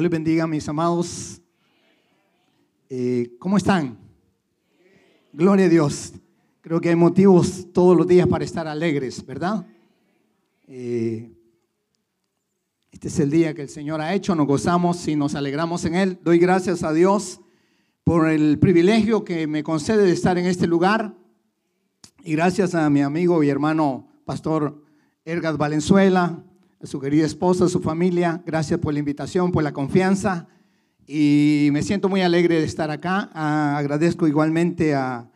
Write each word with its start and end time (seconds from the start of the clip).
Dios 0.00 0.10
les 0.10 0.18
bendiga, 0.18 0.46
mis 0.46 0.66
amados. 0.66 1.42
Eh, 2.88 3.36
¿Cómo 3.38 3.58
están? 3.58 3.98
Gloria 5.30 5.66
a 5.66 5.68
Dios. 5.68 6.14
Creo 6.62 6.80
que 6.80 6.88
hay 6.88 6.96
motivos 6.96 7.66
todos 7.74 7.94
los 7.94 8.06
días 8.06 8.26
para 8.26 8.42
estar 8.42 8.66
alegres, 8.66 9.22
¿verdad? 9.26 9.66
Eh, 10.66 11.30
este 12.90 13.08
es 13.08 13.20
el 13.20 13.30
día 13.30 13.52
que 13.52 13.60
el 13.60 13.68
Señor 13.68 14.00
ha 14.00 14.14
hecho, 14.14 14.34
nos 14.34 14.46
gozamos 14.46 15.06
y 15.06 15.16
nos 15.16 15.34
alegramos 15.34 15.84
en 15.84 15.94
Él. 15.94 16.18
Doy 16.24 16.38
gracias 16.38 16.82
a 16.82 16.94
Dios 16.94 17.42
por 18.02 18.30
el 18.30 18.58
privilegio 18.58 19.22
que 19.22 19.46
me 19.46 19.62
concede 19.62 20.06
de 20.06 20.12
estar 20.12 20.38
en 20.38 20.46
este 20.46 20.66
lugar 20.66 21.14
y 22.24 22.32
gracias 22.32 22.74
a 22.74 22.88
mi 22.88 23.02
amigo 23.02 23.42
y 23.42 23.50
hermano 23.50 24.08
pastor 24.24 24.82
Ergas 25.26 25.58
Valenzuela, 25.58 26.42
a 26.82 26.86
su 26.86 26.98
querida 26.98 27.26
esposa, 27.26 27.66
a 27.66 27.68
su 27.68 27.80
familia. 27.80 28.42
Gracias 28.46 28.80
por 28.80 28.92
la 28.92 29.00
invitación, 29.00 29.52
por 29.52 29.62
la 29.62 29.72
confianza. 29.72 30.48
Y 31.06 31.68
me 31.72 31.82
siento 31.82 32.08
muy 32.08 32.22
alegre 32.22 32.56
de 32.56 32.64
estar 32.64 32.90
acá. 32.90 33.30
Ah, 33.34 33.76
agradezco 33.76 34.26
igualmente 34.26 34.94
a 34.94 35.28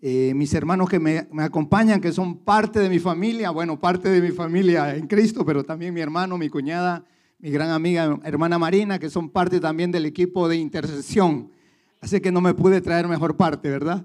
eh, 0.00 0.32
mis 0.34 0.52
hermanos 0.54 0.88
que 0.88 0.98
me, 0.98 1.28
me, 1.30 1.44
acompañan, 1.44 2.00
que 2.00 2.10
son 2.10 2.38
parte 2.38 2.80
de 2.80 2.88
mi 2.88 2.98
familia. 2.98 3.50
Bueno, 3.50 3.78
parte 3.78 4.08
de 4.08 4.20
mi 4.20 4.30
familia 4.32 4.96
en 4.96 5.06
Cristo, 5.06 5.44
pero 5.44 5.62
también 5.62 5.94
mi 5.94 6.00
hermano, 6.00 6.36
mi 6.36 6.48
cuñada, 6.48 7.04
mi 7.38 7.50
gran 7.50 7.70
amiga, 7.70 8.18
hermana 8.24 8.58
Marina, 8.58 8.98
que 8.98 9.08
son 9.08 9.30
parte 9.30 9.60
también 9.60 9.92
del 9.92 10.06
equipo 10.06 10.48
de 10.48 10.56
intercesión. 10.56 11.52
Así 12.00 12.20
que 12.20 12.32
no 12.32 12.40
me 12.40 12.54
pude 12.54 12.80
traer 12.80 13.06
mejor 13.06 13.36
parte, 13.36 13.70
¿verdad? 13.70 14.04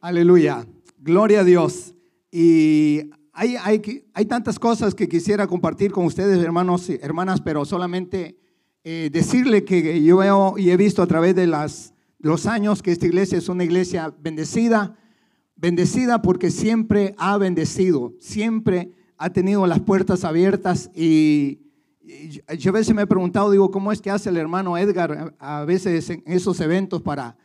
Aleluya. 0.00 0.66
Gloria 0.98 1.40
a 1.40 1.44
Dios. 1.44 1.94
Y 2.30 3.10
hay, 3.36 4.02
hay, 4.14 4.24
tantas 4.24 4.58
cosas 4.58 4.94
que 4.94 5.08
quisiera 5.08 5.46
compartir 5.46 5.92
con 5.92 6.06
ustedes, 6.06 6.42
hermanos 6.42 6.88
y 6.88 6.98
hermanas, 7.02 7.42
pero 7.42 7.66
solamente 7.66 8.38
eh, 8.82 9.10
decirle 9.12 9.62
que 9.64 10.02
yo 10.02 10.16
veo 10.16 10.54
y 10.56 10.70
he 10.70 10.76
visto 10.78 11.02
a 11.02 11.06
través 11.06 11.34
de 11.34 11.46
las, 11.46 11.92
los 12.18 12.46
años 12.46 12.82
que 12.82 12.92
esta 12.92 13.04
iglesia 13.04 13.36
es 13.36 13.50
una 13.50 13.64
iglesia 13.64 14.14
bendecida, 14.18 14.96
bendecida 15.54 16.22
porque 16.22 16.50
siempre 16.50 17.14
ha 17.18 17.36
bendecido, 17.36 18.14
siempre 18.20 18.92
ha 19.18 19.28
tenido 19.30 19.66
las 19.66 19.80
puertas 19.80 20.24
abiertas 20.24 20.90
y, 20.94 21.60
yo 22.58 22.70
a 22.70 22.72
veces 22.72 22.94
me 22.94 23.02
he 23.02 23.06
preguntado, 23.06 23.50
digo, 23.50 23.72
¿cómo 23.72 23.90
es 23.90 24.00
que 24.00 24.12
hace 24.12 24.28
el 24.28 24.36
hermano 24.36 24.78
Edgar 24.78 25.34
a 25.40 25.64
veces 25.64 26.08
en 26.08 26.22
esos 26.24 26.60
eventos 26.60 27.02
para, 27.02 27.36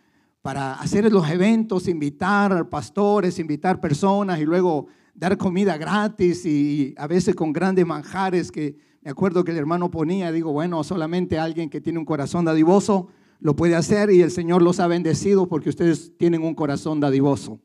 para 0.44 0.76
hacer 0.76 1.12
los 1.12 1.28
eventos, 1.32 1.88
invitar 1.88 2.70
pastores, 2.70 3.40
invitar 3.40 3.82
personas 3.82 4.40
y 4.40 4.46
luego 4.46 4.88
dar 5.22 5.38
comida 5.38 5.78
gratis 5.78 6.48
y 6.48 6.96
a 6.98 7.06
veces 7.06 7.36
con 7.36 7.54
grandes 7.54 7.86
manjares 7.86 8.52
que 8.52 8.76
me 9.04 9.12
acuerdo 9.12 9.44
que 9.44 9.52
el 9.52 9.58
hermano 9.58 9.92
ponía, 9.92 10.32
digo, 10.32 10.52
bueno, 10.52 10.84
solamente 10.84 11.38
alguien 11.38 11.70
que 11.70 11.80
tiene 11.80 12.00
un 12.00 12.06
corazón 12.06 12.44
dadivoso 12.44 13.08
lo 13.40 13.56
puede 13.56 13.76
hacer 13.76 14.10
y 14.10 14.24
el 14.24 14.32
Señor 14.32 14.64
los 14.64 14.80
ha 14.80 14.88
bendecido 14.88 15.48
porque 15.48 15.70
ustedes 15.70 16.12
tienen 16.18 16.42
un 16.42 16.56
corazón 16.56 17.00
dadivoso. 17.00 17.60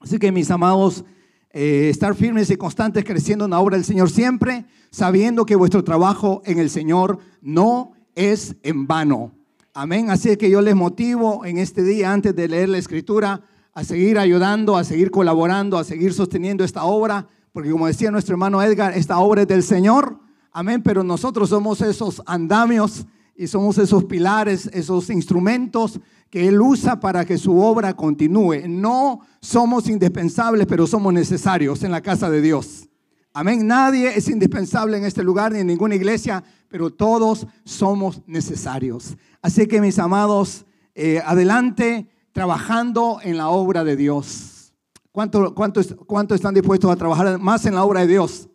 Así 0.00 0.18
que 0.18 0.32
mis 0.32 0.50
amados, 0.50 1.04
eh, 1.50 1.88
estar 1.88 2.16
firmes 2.16 2.50
y 2.50 2.56
constantes 2.56 3.04
creciendo 3.04 3.44
en 3.44 3.52
la 3.52 3.60
obra 3.60 3.76
del 3.76 3.84
Señor 3.84 4.10
siempre, 4.10 4.64
sabiendo 4.90 5.46
que 5.46 5.54
vuestro 5.54 5.84
trabajo 5.84 6.42
en 6.46 6.58
el 6.58 6.68
Señor 6.68 7.20
no 7.42 7.92
es 8.16 8.56
en 8.64 8.88
vano. 8.88 9.30
Amén. 9.72 10.10
Así 10.10 10.36
que 10.36 10.50
yo 10.50 10.60
les 10.60 10.74
motivo 10.74 11.44
en 11.44 11.58
este 11.58 11.84
día, 11.84 12.12
antes 12.12 12.34
de 12.34 12.48
leer 12.48 12.70
la 12.70 12.78
escritura, 12.78 13.42
a 13.76 13.84
seguir 13.84 14.18
ayudando, 14.18 14.74
a 14.74 14.84
seguir 14.84 15.10
colaborando, 15.10 15.76
a 15.76 15.84
seguir 15.84 16.14
sosteniendo 16.14 16.64
esta 16.64 16.84
obra, 16.84 17.28
porque 17.52 17.70
como 17.70 17.86
decía 17.86 18.10
nuestro 18.10 18.32
hermano 18.32 18.62
Edgar, 18.62 18.96
esta 18.96 19.18
obra 19.18 19.42
es 19.42 19.48
del 19.48 19.62
Señor, 19.62 20.18
amén, 20.50 20.82
pero 20.82 21.04
nosotros 21.04 21.50
somos 21.50 21.82
esos 21.82 22.22
andamios 22.24 23.04
y 23.36 23.48
somos 23.48 23.76
esos 23.76 24.04
pilares, 24.04 24.70
esos 24.72 25.10
instrumentos 25.10 26.00
que 26.30 26.48
Él 26.48 26.58
usa 26.58 26.98
para 27.00 27.26
que 27.26 27.36
su 27.36 27.60
obra 27.60 27.92
continúe. 27.92 28.66
No 28.66 29.20
somos 29.42 29.90
indispensables, 29.90 30.66
pero 30.66 30.86
somos 30.86 31.12
necesarios 31.12 31.82
en 31.82 31.90
la 31.90 32.00
casa 32.00 32.30
de 32.30 32.40
Dios. 32.40 32.88
Amén. 33.34 33.66
Nadie 33.66 34.16
es 34.16 34.26
indispensable 34.30 34.96
en 34.96 35.04
este 35.04 35.22
lugar 35.22 35.52
ni 35.52 35.58
en 35.58 35.66
ninguna 35.66 35.96
iglesia, 35.96 36.42
pero 36.70 36.90
todos 36.90 37.46
somos 37.66 38.22
necesarios. 38.26 39.18
Así 39.42 39.66
que 39.66 39.82
mis 39.82 39.98
amados, 39.98 40.64
eh, 40.94 41.20
adelante 41.26 42.08
trabajando 42.36 43.18
en 43.22 43.38
la 43.38 43.48
obra 43.48 43.82
de 43.82 43.96
Dios. 43.96 44.74
¿Cuánto, 45.10 45.54
cuánto, 45.54 45.80
¿Cuánto 46.04 46.34
están 46.34 46.52
dispuestos 46.52 46.90
a 46.90 46.94
trabajar 46.94 47.38
más 47.38 47.64
en 47.64 47.74
la 47.74 47.82
obra 47.82 48.02
de 48.02 48.08
Dios? 48.08 48.46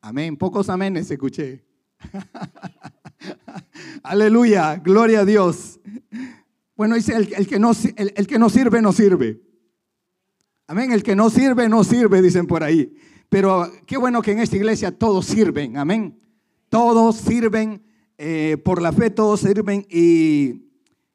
Amén. 0.00 0.36
Pocos 0.36 0.68
aménes 0.68 1.08
escuché. 1.12 1.64
Aleluya. 4.02 4.74
Gloria 4.78 5.20
a 5.20 5.24
Dios. 5.24 5.78
Bueno, 6.74 6.96
dice, 6.96 7.14
el, 7.14 7.46
que 7.46 7.60
no, 7.60 7.70
el, 7.94 8.26
que 8.26 8.38
no 8.40 8.50
sirve, 8.50 8.82
no 8.82 8.92
sirve. 8.92 9.40
Amén. 10.66 10.90
El 10.90 11.04
que 11.04 11.14
no 11.14 11.30
sirve, 11.30 11.68
no 11.68 11.84
sirve, 11.84 12.20
dicen 12.20 12.48
por 12.48 12.64
ahí. 12.64 12.92
Pero 13.28 13.70
qué 13.86 13.96
bueno 13.96 14.22
que 14.22 14.32
en 14.32 14.40
esta 14.40 14.56
iglesia 14.56 14.90
todos 14.90 15.24
sirven. 15.24 15.76
Amén. 15.76 16.20
Todos 16.68 17.14
sirven. 17.14 17.84
Eh, 18.18 18.56
por 18.64 18.82
la 18.82 18.92
fe 18.92 19.08
todos 19.08 19.38
sirven 19.38 19.86
y 19.88 20.69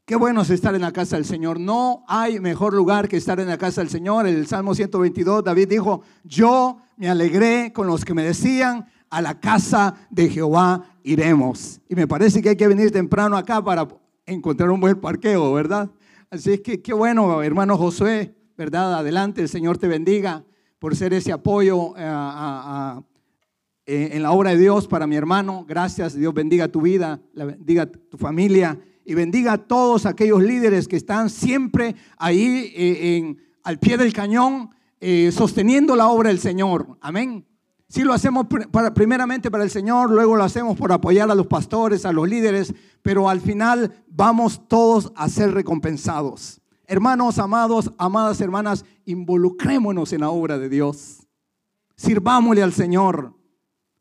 Qué 0.07 0.15
bueno 0.15 0.43
es 0.43 0.51
estar 0.51 0.75
en 0.75 0.81
la 0.81 0.91
casa 0.91 1.15
del 1.15 1.25
Señor. 1.25 1.59
No 1.59 2.03
hay 2.07 2.39
mejor 2.39 2.75
lugar 2.75 3.07
que 3.07 3.17
estar 3.17 3.39
en 3.39 3.47
la 3.47 3.57
casa 3.57 3.81
del 3.81 3.89
Señor. 3.89 4.27
En 4.27 4.35
el 4.35 4.45
Salmo 4.45 4.75
122, 4.75 5.43
David 5.43 5.67
dijo, 5.67 6.03
yo 6.23 6.77
me 6.95 7.09
alegré 7.09 7.73
con 7.73 7.87
los 7.87 8.05
que 8.05 8.13
me 8.13 8.21
decían, 8.21 8.85
a 9.09 9.19
la 9.23 9.39
casa 9.39 9.95
de 10.11 10.29
Jehová 10.29 10.83
iremos. 11.01 11.81
Y 11.89 11.95
me 11.95 12.07
parece 12.07 12.43
que 12.43 12.49
hay 12.49 12.55
que 12.55 12.67
venir 12.67 12.91
temprano 12.91 13.35
acá 13.35 13.63
para 13.63 13.87
encontrar 14.27 14.69
un 14.69 14.79
buen 14.79 15.01
parqueo, 15.01 15.51
¿verdad? 15.53 15.89
Así 16.29 16.53
es 16.53 16.61
que 16.61 16.83
qué 16.83 16.93
bueno, 16.93 17.41
hermano 17.41 17.75
Josué, 17.75 18.35
¿verdad? 18.55 18.93
Adelante, 18.99 19.41
el 19.41 19.49
Señor 19.49 19.79
te 19.79 19.87
bendiga 19.87 20.45
por 20.77 20.95
ser 20.95 21.15
ese 21.15 21.31
apoyo 21.31 21.97
eh, 21.97 23.01
eh, 23.87 24.09
en 24.13 24.21
la 24.21 24.31
obra 24.33 24.51
de 24.51 24.57
Dios 24.57 24.87
para 24.87 25.07
mi 25.07 25.15
hermano. 25.15 25.65
Gracias, 25.67 26.13
Dios 26.13 26.31
bendiga 26.31 26.67
tu 26.67 26.81
vida, 26.81 27.19
bendiga 27.33 27.87
tu 27.87 28.19
familia 28.19 28.79
y 29.05 29.13
bendiga 29.13 29.53
a 29.53 29.57
todos 29.59 30.05
aquellos 30.05 30.41
líderes 30.41 30.87
que 30.87 30.97
están 30.97 31.29
siempre 31.29 31.95
ahí 32.17 32.73
eh, 32.75 33.35
al 33.63 33.79
pie 33.79 33.97
del 33.97 34.11
cañón 34.11 34.71
eh, 34.99 35.31
sosteniendo 35.31 35.95
la 35.95 36.07
obra 36.07 36.29
del 36.29 36.39
Señor. 36.39 36.97
Amén. 36.99 37.45
Si 37.87 38.01
lo 38.03 38.13
hacemos 38.13 38.47
primeramente 38.95 39.51
para 39.51 39.63
el 39.63 39.69
Señor, 39.69 40.09
luego 40.09 40.35
lo 40.35 40.43
hacemos 40.43 40.75
por 40.75 40.91
apoyar 40.91 41.29
a 41.29 41.35
los 41.35 41.45
pastores, 41.45 42.05
a 42.05 42.11
los 42.11 42.27
líderes, 42.27 42.73
pero 43.03 43.29
al 43.29 43.39
final 43.39 44.03
vamos 44.07 44.67
todos 44.67 45.13
a 45.15 45.29
ser 45.29 45.53
recompensados. 45.53 46.59
Hermanos, 46.87 47.37
amados, 47.37 47.91
amadas 47.99 48.41
hermanas, 48.41 48.85
involucrémonos 49.05 50.13
en 50.13 50.21
la 50.21 50.29
obra 50.29 50.57
de 50.57 50.69
Dios. 50.69 51.27
Sirvámosle 51.95 52.63
al 52.63 52.73
Señor. 52.73 53.33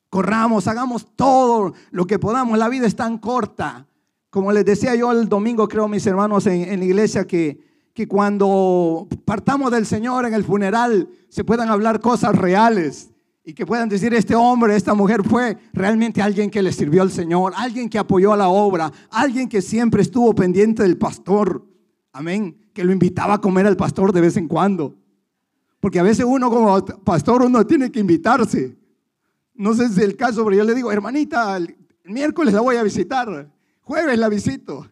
Corramos, 0.09 0.67
hagamos 0.67 1.07
todo 1.15 1.75
lo 1.91 2.07
que 2.07 2.19
podamos. 2.19 2.59
La 2.59 2.69
vida 2.69 2.87
es 2.87 2.97
tan 2.97 3.19
corta. 3.19 3.87
Como 4.35 4.51
les 4.51 4.65
decía 4.65 4.97
yo 4.97 5.13
el 5.13 5.29
domingo, 5.29 5.69
creo, 5.69 5.87
mis 5.87 6.05
hermanos 6.09 6.45
en, 6.49 6.81
la 6.81 6.85
iglesia, 6.85 7.25
que, 7.25 7.57
que 7.93 8.09
cuando 8.09 9.07
partamos 9.25 9.71
del 9.71 9.87
Señor 9.87 10.27
en 10.27 10.35
el 10.35 10.43
funeral 10.43 11.09
se 11.29 11.45
puedan 11.45 11.69
hablar 11.69 12.01
cosas 12.01 12.35
reales 12.35 13.13
y 13.45 13.55
que 13.55 13.65
puedan 13.65 13.89
decir, 13.89 14.13
este 14.13 14.35
hombre, 14.35 14.75
esta 14.75 14.93
mujer 14.93 15.23
fue 15.23 15.57
realmente 15.73 16.21
alguien 16.21 16.51
que 16.51 16.63
le 16.63 16.73
sirvió 16.73 17.03
al 17.03 17.13
Señor, 17.13 17.53
alguien 17.55 17.89
que 17.89 17.97
apoyó 17.97 18.33
a 18.33 18.37
la 18.37 18.49
obra, 18.49 18.91
alguien 19.09 19.49
que 19.49 19.63
siempre 19.63 20.03
estuvo 20.03 20.35
pendiente 20.35 20.83
del 20.83 20.99
pastor. 20.99 21.65
Amén. 22.13 22.57
Que 22.73 22.83
lo 22.83 22.91
invitaba 22.91 23.35
a 23.35 23.41
comer 23.41 23.69
al 23.69 23.77
pastor 23.77 24.13
de 24.13 24.21
vez 24.21 24.37
en 24.37 24.49
cuando. 24.49 24.97
Porque 25.79 26.01
a 26.01 26.03
veces 26.03 26.27
uno 26.29 26.51
como 26.51 26.85
pastor 26.85 27.43
uno 27.43 27.65
tiene 27.65 27.93
que 27.93 28.01
invitarse. 28.01 28.77
No 29.55 29.75
sé 29.75 29.87
si 29.91 30.01
es 30.01 30.05
el 30.05 30.17
caso, 30.17 30.45
pero 30.45 30.57
yo 30.57 30.65
le 30.65 30.75
digo, 30.75 30.91
hermanita, 30.91 31.57
el 31.57 31.77
miércoles 32.03 32.53
la 32.53 32.63
voy 32.63 32.75
a 32.75 32.83
visitar. 32.83 33.55
Jueves 33.85 34.19
la 34.19 34.31
visito. 34.31 34.89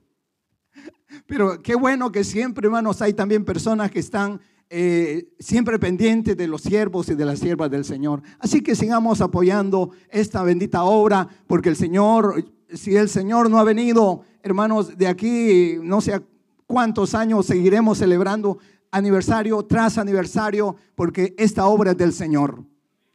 Pero 1.26 1.62
qué 1.62 1.74
bueno 1.74 2.12
que 2.12 2.24
siempre, 2.24 2.66
hermanos, 2.66 3.00
hay 3.00 3.14
también 3.14 3.42
personas 3.42 3.90
que 3.90 4.00
están 4.00 4.38
eh, 4.68 5.32
siempre 5.38 5.78
pendientes 5.78 6.36
de 6.36 6.46
los 6.46 6.60
siervos 6.60 7.08
y 7.08 7.14
de 7.14 7.24
las 7.24 7.38
siervas 7.38 7.70
del 7.70 7.86
Señor. 7.86 8.22
Así 8.38 8.62
que 8.62 8.74
sigamos 8.74 9.22
apoyando 9.22 9.92
esta 10.10 10.42
bendita 10.42 10.82
obra, 10.82 11.26
porque 11.46 11.70
el 11.70 11.76
Señor, 11.76 12.44
si 12.68 12.94
el 12.94 13.08
Señor 13.08 13.48
no 13.48 13.58
ha 13.58 13.64
venido, 13.64 14.24
hermanos, 14.42 14.98
de 14.98 15.06
aquí 15.06 15.76
no 15.82 16.02
sé 16.02 16.20
cuántos 16.66 17.14
años 17.14 17.46
seguiremos 17.46 17.96
celebrando 17.96 18.58
aniversario 18.90 19.62
tras 19.62 19.96
aniversario, 19.96 20.76
porque 20.94 21.34
esta 21.38 21.64
obra 21.64 21.92
es 21.92 21.96
del 21.96 22.12
Señor. 22.12 22.62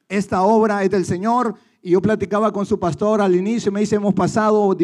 Esta 0.10 0.42
obra 0.42 0.84
es 0.84 0.90
del 0.90 1.06
Señor 1.06 1.54
y 1.88 1.92
yo 1.92 2.01
platicaba 2.01 2.51
con 2.51 2.66
su 2.66 2.78
pastor 2.78 3.22
al 3.22 3.34
inicio, 3.34 3.72
me 3.72 3.80
dice, 3.80 3.95
hemos 3.95 4.13
pasado 4.13 4.75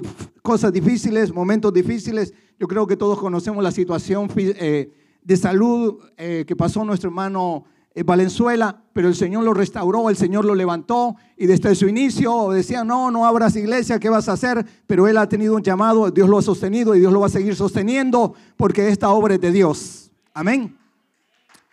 cosas 0.41 0.71
difíciles, 0.71 1.33
momentos 1.33 1.73
difíciles. 1.73 2.33
Yo 2.57 2.65
creo 2.65 2.87
que 2.87 2.95
todos 2.95 3.19
conocemos 3.19 3.61
la 3.61 3.73
situación 3.73 4.31
eh, 4.37 4.89
de 5.21 5.35
salud 5.35 5.97
eh, 6.15 6.45
que 6.47 6.55
pasó 6.55 6.85
nuestro 6.85 7.09
hermano 7.09 7.65
eh, 7.93 8.03
Valenzuela, 8.03 8.85
pero 8.93 9.09
el 9.09 9.15
Señor 9.15 9.43
lo 9.43 9.53
restauró, 9.53 10.09
el 10.09 10.15
Señor 10.15 10.45
lo 10.45 10.55
levantó 10.55 11.17
y 11.35 11.45
desde 11.45 11.75
su 11.75 11.89
inicio 11.89 12.51
decía, 12.51 12.85
no, 12.85 13.11
no 13.11 13.25
abras 13.25 13.57
iglesia, 13.57 13.99
¿qué 13.99 14.07
vas 14.07 14.29
a 14.29 14.31
hacer? 14.31 14.65
Pero 14.87 15.05
él 15.05 15.17
ha 15.17 15.27
tenido 15.27 15.57
un 15.57 15.61
llamado, 15.61 16.09
Dios 16.09 16.29
lo 16.29 16.37
ha 16.37 16.41
sostenido 16.41 16.95
y 16.95 17.01
Dios 17.01 17.11
lo 17.11 17.19
va 17.19 17.25
a 17.25 17.29
seguir 17.29 17.57
sosteniendo 17.57 18.33
porque 18.55 18.87
esta 18.87 19.09
obra 19.09 19.33
es 19.33 19.41
de 19.41 19.51
Dios. 19.51 20.09
Amén. 20.33 20.77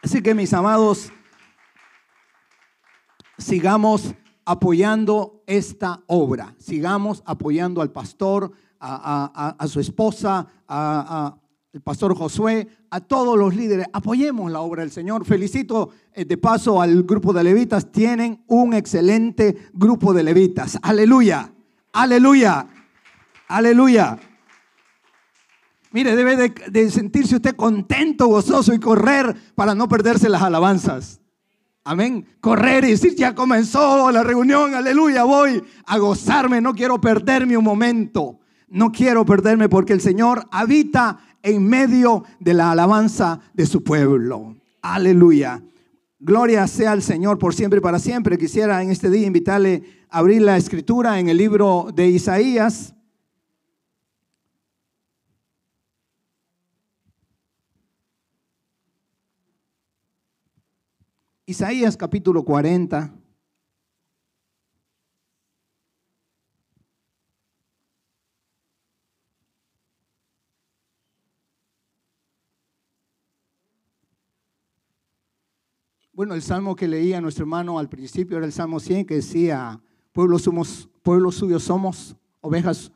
Así 0.02 0.22
que 0.22 0.34
mis 0.34 0.52
amados, 0.52 1.12
sigamos 3.38 4.12
apoyando 4.44 5.42
esta 5.46 6.02
obra, 6.06 6.54
sigamos 6.58 7.22
apoyando 7.26 7.82
al 7.82 7.90
pastor, 7.90 8.52
a, 8.80 9.66
su 9.68 9.80
esposa, 9.80 10.46
al 10.66 11.82
pastor 11.82 12.16
Josué, 12.16 12.68
a 12.90 13.00
todos 13.00 13.38
los 13.38 13.54
líderes. 13.54 13.86
Apoyemos 13.92 14.50
la 14.50 14.60
obra 14.60 14.82
del 14.82 14.90
Señor. 14.90 15.24
Felicito 15.24 15.90
eh, 16.12 16.24
de 16.24 16.36
paso 16.36 16.80
al 16.80 17.02
grupo 17.04 17.32
de 17.32 17.44
levitas. 17.44 17.92
Tienen 17.92 18.42
un 18.46 18.74
excelente 18.74 19.56
grupo 19.72 20.12
de 20.12 20.22
levitas. 20.22 20.78
Aleluya, 20.82 21.52
aleluya, 21.92 22.66
aleluya. 23.48 24.18
Mire, 25.92 26.14
debe 26.14 26.36
de, 26.36 26.54
de 26.70 26.90
sentirse 26.90 27.36
usted 27.36 27.56
contento, 27.56 28.28
gozoso 28.28 28.72
y 28.72 28.78
correr 28.78 29.34
para 29.54 29.74
no 29.74 29.88
perderse 29.88 30.28
las 30.28 30.42
alabanzas. 30.42 31.20
Amén. 31.84 32.26
Correr 32.40 32.84
y 32.84 32.90
decir, 32.90 33.14
ya 33.16 33.34
comenzó 33.34 34.10
la 34.10 34.22
reunión, 34.22 34.74
aleluya, 34.74 35.24
voy 35.24 35.62
a 35.86 35.98
gozarme, 35.98 36.60
no 36.60 36.74
quiero 36.74 37.00
perderme 37.00 37.56
un 37.56 37.64
momento. 37.64 38.38
No 38.68 38.92
quiero 38.92 39.24
perderme 39.24 39.68
porque 39.68 39.92
el 39.92 40.00
Señor 40.00 40.46
habita 40.52 41.18
en 41.42 41.66
medio 41.66 42.24
de 42.38 42.54
la 42.54 42.70
alabanza 42.70 43.40
de 43.52 43.66
su 43.66 43.82
pueblo. 43.82 44.56
Aleluya. 44.80 45.62
Gloria 46.20 46.66
sea 46.66 46.92
al 46.92 47.02
Señor 47.02 47.38
por 47.38 47.54
siempre 47.54 47.78
y 47.78 47.82
para 47.82 47.98
siempre. 47.98 48.38
Quisiera 48.38 48.82
en 48.82 48.90
este 48.90 49.10
día 49.10 49.26
invitarle 49.26 49.82
a 50.08 50.18
abrir 50.18 50.42
la 50.42 50.56
escritura 50.56 51.18
en 51.18 51.28
el 51.28 51.38
libro 51.38 51.88
de 51.94 52.08
Isaías. 52.08 52.94
Isaías 61.50 61.96
capítulo 61.96 62.44
40. 62.44 63.12
Bueno, 76.12 76.34
el 76.34 76.42
salmo 76.42 76.76
que 76.76 76.86
leía 76.86 77.20
nuestro 77.20 77.42
hermano 77.42 77.80
al 77.80 77.88
principio 77.88 78.36
era 78.36 78.46
el 78.46 78.52
Salmo 78.52 78.78
100 78.78 79.06
que 79.06 79.16
decía, 79.16 79.82
pueblo, 80.12 80.38
somos, 80.38 80.88
pueblo 81.02 81.32
suyo 81.32 81.58
somos, 81.58 82.14
ovejas 82.40 82.92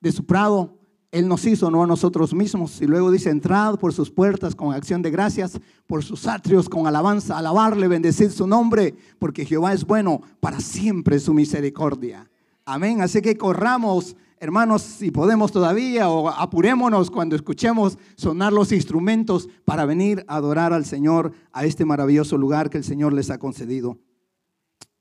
de 0.00 0.12
su 0.12 0.26
prado. 0.26 0.75
Él 1.16 1.28
nos 1.28 1.46
hizo, 1.46 1.70
no 1.70 1.82
a 1.82 1.86
nosotros 1.86 2.34
mismos. 2.34 2.82
Y 2.82 2.86
luego 2.86 3.10
dice, 3.10 3.30
entrad 3.30 3.76
por 3.76 3.94
sus 3.94 4.10
puertas 4.10 4.54
con 4.54 4.74
acción 4.74 5.00
de 5.00 5.10
gracias, 5.10 5.58
por 5.86 6.04
sus 6.04 6.26
atrios 6.26 6.68
con 6.68 6.86
alabanza, 6.86 7.38
alabarle, 7.38 7.88
bendecir 7.88 8.30
su 8.30 8.46
nombre, 8.46 8.94
porque 9.18 9.46
Jehová 9.46 9.72
es 9.72 9.86
bueno, 9.86 10.20
para 10.40 10.60
siempre 10.60 11.18
su 11.18 11.32
misericordia. 11.32 12.28
Amén. 12.66 13.00
Así 13.00 13.22
que 13.22 13.34
corramos 13.34 14.14
hermanos, 14.38 14.82
si 14.82 15.10
podemos 15.10 15.52
todavía, 15.52 16.10
o 16.10 16.28
apurémonos 16.28 17.10
cuando 17.10 17.34
escuchemos 17.34 17.96
sonar 18.16 18.52
los 18.52 18.70
instrumentos 18.70 19.48
para 19.64 19.86
venir 19.86 20.22
a 20.28 20.36
adorar 20.36 20.74
al 20.74 20.84
Señor 20.84 21.32
a 21.50 21.64
este 21.64 21.86
maravilloso 21.86 22.36
lugar 22.36 22.68
que 22.68 22.76
el 22.76 22.84
Señor 22.84 23.14
les 23.14 23.30
ha 23.30 23.38
concedido. 23.38 23.96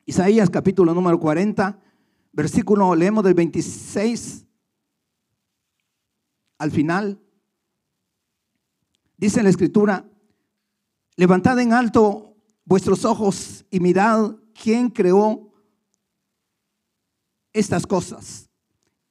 Isaías 0.06 0.50
capítulo 0.50 0.94
número 0.94 1.20
40, 1.20 1.78
versículo, 2.32 2.96
leemos 2.96 3.26
del 3.26 3.34
26 3.34 4.45
al 6.58 6.72
final. 6.72 7.22
Dice 9.18 9.44
la 9.44 9.50
escritura, 9.50 10.10
levantad 11.16 11.60
en 11.60 11.74
alto 11.74 12.36
vuestros 12.66 13.06
ojos 13.06 13.66
y 13.70 13.80
mirad 13.80 14.36
quién 14.54 14.90
creó 14.90 15.54
estas 17.54 17.88
cosas 17.88 18.46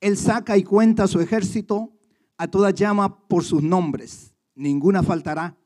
él 0.05 0.19
saca 0.19 0.58
y 0.58 0.64
cuenta 0.64 1.08
su 1.08 1.19
ejército, 1.19 1.96
a 2.37 2.46
toda 2.46 2.73
llama 2.73 3.26
por 3.26 3.43
sus 3.43 3.62
nombres, 3.62 4.35
ninguna 4.55 5.02
faltará. 5.02 5.56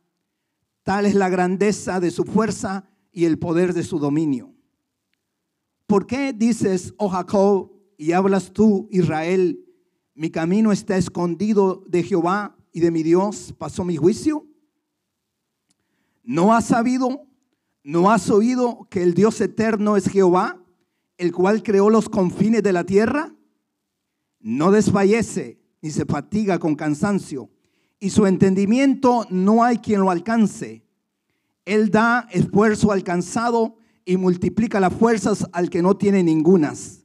Tal 0.84 1.06
es 1.06 1.16
la 1.16 1.28
grandeza 1.28 1.98
de 1.98 2.12
su 2.12 2.22
fuerza 2.22 2.88
y 3.10 3.24
el 3.24 3.40
poder 3.40 3.74
de 3.74 3.82
su 3.82 3.98
dominio. 3.98 4.54
¿Por 5.88 6.06
qué 6.06 6.32
dices, 6.32 6.94
oh 6.98 7.08
Jacob, 7.08 7.72
y 7.96 8.12
hablas 8.12 8.52
tú, 8.52 8.86
Israel, 8.92 9.58
mi 10.18 10.30
camino 10.30 10.72
está 10.72 10.96
escondido 10.96 11.84
de 11.86 12.02
Jehová 12.02 12.56
y 12.72 12.80
de 12.80 12.90
mi 12.90 13.02
Dios 13.02 13.54
pasó 13.56 13.84
mi 13.84 13.96
juicio? 13.96 14.46
¿No 16.24 16.52
has 16.54 16.66
sabido, 16.66 17.26
no 17.84 18.10
has 18.10 18.28
oído 18.28 18.86
que 18.90 19.02
el 19.02 19.14
Dios 19.14 19.40
eterno 19.40 19.96
es 19.96 20.08
Jehová, 20.08 20.60
el 21.16 21.32
cual 21.32 21.62
creó 21.62 21.88
los 21.88 22.08
confines 22.08 22.62
de 22.62 22.72
la 22.72 22.84
tierra? 22.84 23.32
no 24.40 24.70
desfallece 24.70 25.60
ni 25.80 25.90
se 25.90 26.04
fatiga 26.04 26.58
con 26.58 26.74
cansancio, 26.74 27.50
y 28.00 28.10
su 28.10 28.26
entendimiento 28.26 29.26
no 29.30 29.62
hay 29.62 29.78
quien 29.78 30.00
lo 30.00 30.10
alcance. 30.10 30.84
Él 31.64 31.90
da 31.90 32.26
esfuerzo 32.30 32.92
al 32.92 33.04
cansado 33.04 33.76
y 34.04 34.16
multiplica 34.16 34.80
las 34.80 34.94
fuerzas 34.94 35.46
al 35.52 35.70
que 35.70 35.82
no 35.82 35.96
tiene 35.96 36.22
ningunas. 36.22 37.04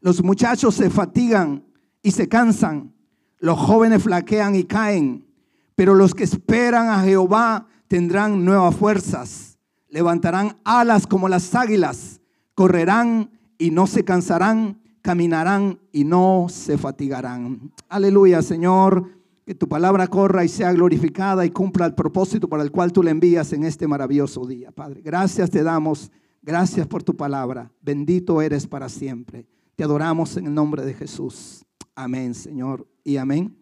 Los 0.00 0.22
muchachos 0.22 0.74
se 0.76 0.90
fatigan 0.90 1.65
y 2.06 2.12
se 2.12 2.28
cansan, 2.28 2.94
los 3.40 3.58
jóvenes 3.58 4.04
flaquean 4.04 4.54
y 4.54 4.62
caen, 4.62 5.26
pero 5.74 5.92
los 5.92 6.14
que 6.14 6.22
esperan 6.22 6.88
a 6.88 7.02
Jehová 7.02 7.66
tendrán 7.88 8.44
nuevas 8.44 8.76
fuerzas, 8.76 9.58
levantarán 9.88 10.56
alas 10.62 11.04
como 11.04 11.28
las 11.28 11.52
águilas, 11.56 12.20
correrán 12.54 13.32
y 13.58 13.72
no 13.72 13.88
se 13.88 14.04
cansarán, 14.04 14.80
caminarán 15.02 15.80
y 15.90 16.04
no 16.04 16.46
se 16.48 16.78
fatigarán. 16.78 17.72
Aleluya, 17.88 18.40
Señor. 18.40 19.10
Que 19.44 19.56
tu 19.56 19.68
palabra 19.68 20.06
corra 20.06 20.44
y 20.44 20.48
sea 20.48 20.72
glorificada 20.72 21.44
y 21.44 21.50
cumpla 21.50 21.86
el 21.86 21.94
propósito 21.96 22.48
para 22.48 22.62
el 22.62 22.70
cual 22.70 22.92
tú 22.92 23.02
le 23.02 23.10
envías 23.10 23.52
en 23.52 23.64
este 23.64 23.88
maravilloso 23.88 24.46
día, 24.46 24.70
Padre. 24.70 25.02
Gracias 25.02 25.50
te 25.50 25.64
damos. 25.64 26.12
Gracias 26.40 26.86
por 26.86 27.02
tu 27.02 27.16
palabra. 27.16 27.72
Bendito 27.82 28.40
eres 28.42 28.64
para 28.68 28.88
siempre. 28.88 29.44
Te 29.74 29.82
adoramos 29.82 30.36
en 30.36 30.46
el 30.46 30.54
nombre 30.54 30.84
de 30.84 30.94
Jesús. 30.94 31.65
Amén, 31.96 32.32
Señor. 32.32 32.86
Y 33.02 33.16
amén. 33.16 33.58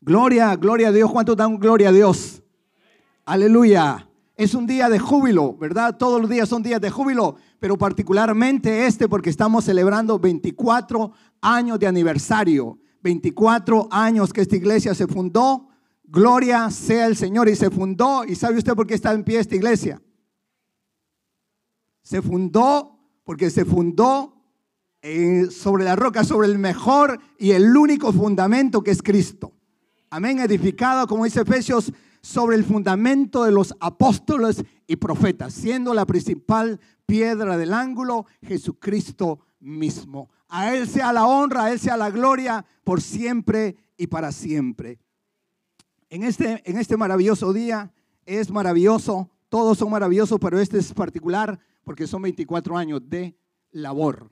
Gloria, 0.00 0.56
gloria 0.56 0.88
a 0.88 0.92
Dios. 0.92 1.12
¿Cuánto 1.12 1.36
dan 1.36 1.60
gloria 1.60 1.90
a 1.90 1.92
Dios? 1.92 2.42
Aleluya. 3.24 4.08
Es 4.34 4.54
un 4.54 4.66
día 4.66 4.88
de 4.88 4.98
júbilo, 4.98 5.56
¿verdad? 5.56 5.96
Todos 5.96 6.20
los 6.20 6.28
días 6.28 6.48
son 6.48 6.64
días 6.64 6.80
de 6.80 6.90
júbilo 6.90 7.36
pero 7.64 7.78
particularmente 7.78 8.84
este 8.84 9.08
porque 9.08 9.30
estamos 9.30 9.64
celebrando 9.64 10.18
24 10.18 11.12
años 11.40 11.78
de 11.78 11.86
aniversario, 11.86 12.78
24 13.00 13.88
años 13.90 14.34
que 14.34 14.42
esta 14.42 14.56
iglesia 14.56 14.94
se 14.94 15.06
fundó. 15.06 15.70
Gloria 16.04 16.70
sea 16.70 17.06
el 17.06 17.16
Señor 17.16 17.48
y 17.48 17.56
se 17.56 17.70
fundó. 17.70 18.22
¿Y 18.26 18.34
sabe 18.34 18.58
usted 18.58 18.74
por 18.74 18.86
qué 18.86 18.92
está 18.92 19.14
en 19.14 19.24
pie 19.24 19.38
esta 19.38 19.56
iglesia? 19.56 20.02
Se 22.02 22.20
fundó 22.20 22.98
porque 23.24 23.48
se 23.48 23.64
fundó 23.64 24.33
eh, 25.06 25.50
sobre 25.50 25.84
la 25.84 25.96
roca, 25.96 26.24
sobre 26.24 26.48
el 26.48 26.58
mejor 26.58 27.20
y 27.38 27.50
el 27.50 27.76
único 27.76 28.10
fundamento 28.10 28.82
que 28.82 28.90
es 28.90 29.02
Cristo. 29.02 29.52
Amén, 30.08 30.38
edificado, 30.38 31.06
como 31.06 31.26
dice 31.26 31.42
Efesios 31.42 31.92
sobre 32.22 32.56
el 32.56 32.64
fundamento 32.64 33.44
de 33.44 33.52
los 33.52 33.74
apóstoles 33.80 34.64
y 34.86 34.96
profetas, 34.96 35.52
siendo 35.52 35.92
la 35.92 36.06
principal 36.06 36.80
piedra 37.04 37.58
del 37.58 37.74
ángulo 37.74 38.24
Jesucristo 38.40 39.40
mismo. 39.60 40.30
A 40.48 40.74
Él 40.74 40.88
sea 40.88 41.12
la 41.12 41.26
honra, 41.26 41.64
a 41.64 41.72
Él 41.72 41.78
sea 41.78 41.98
la 41.98 42.10
gloria 42.10 42.64
por 42.82 43.02
siempre 43.02 43.76
y 43.98 44.06
para 44.06 44.32
siempre. 44.32 44.98
En 46.08 46.22
este, 46.22 46.62
en 46.64 46.78
este 46.78 46.96
maravilloso 46.96 47.52
día 47.52 47.92
es 48.24 48.50
maravilloso, 48.50 49.28
todos 49.50 49.76
son 49.76 49.90
maravillosos, 49.90 50.38
pero 50.40 50.58
este 50.58 50.78
es 50.78 50.94
particular 50.94 51.58
porque 51.82 52.06
son 52.06 52.22
24 52.22 52.78
años 52.78 53.02
de 53.04 53.36
labor, 53.70 54.30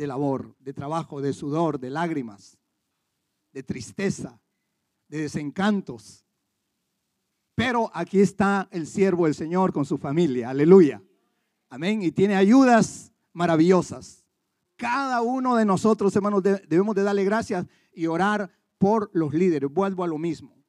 de 0.00 0.06
labor, 0.06 0.56
de 0.60 0.72
trabajo, 0.72 1.20
de 1.20 1.34
sudor, 1.34 1.78
de 1.78 1.90
lágrimas, 1.90 2.56
de 3.52 3.62
tristeza, 3.62 4.40
de 5.08 5.18
desencantos, 5.18 6.24
pero 7.54 7.90
aquí 7.92 8.18
está 8.18 8.66
el 8.70 8.86
siervo 8.86 9.26
del 9.26 9.34
Señor 9.34 9.74
con 9.74 9.84
su 9.84 9.98
familia. 9.98 10.48
Aleluya. 10.48 11.02
Amén. 11.68 12.00
Y 12.00 12.12
tiene 12.12 12.34
ayudas 12.34 13.12
maravillosas. 13.34 14.24
Cada 14.76 15.20
uno 15.20 15.54
de 15.56 15.66
nosotros, 15.66 16.16
hermanos, 16.16 16.42
debemos 16.42 16.94
de 16.94 17.02
darle 17.02 17.24
gracias 17.24 17.66
y 17.92 18.06
orar 18.06 18.50
por 18.78 19.10
los 19.12 19.34
líderes. 19.34 19.70
Vuelvo 19.70 20.02
a 20.02 20.08
lo 20.08 20.16
mismo. 20.16 20.64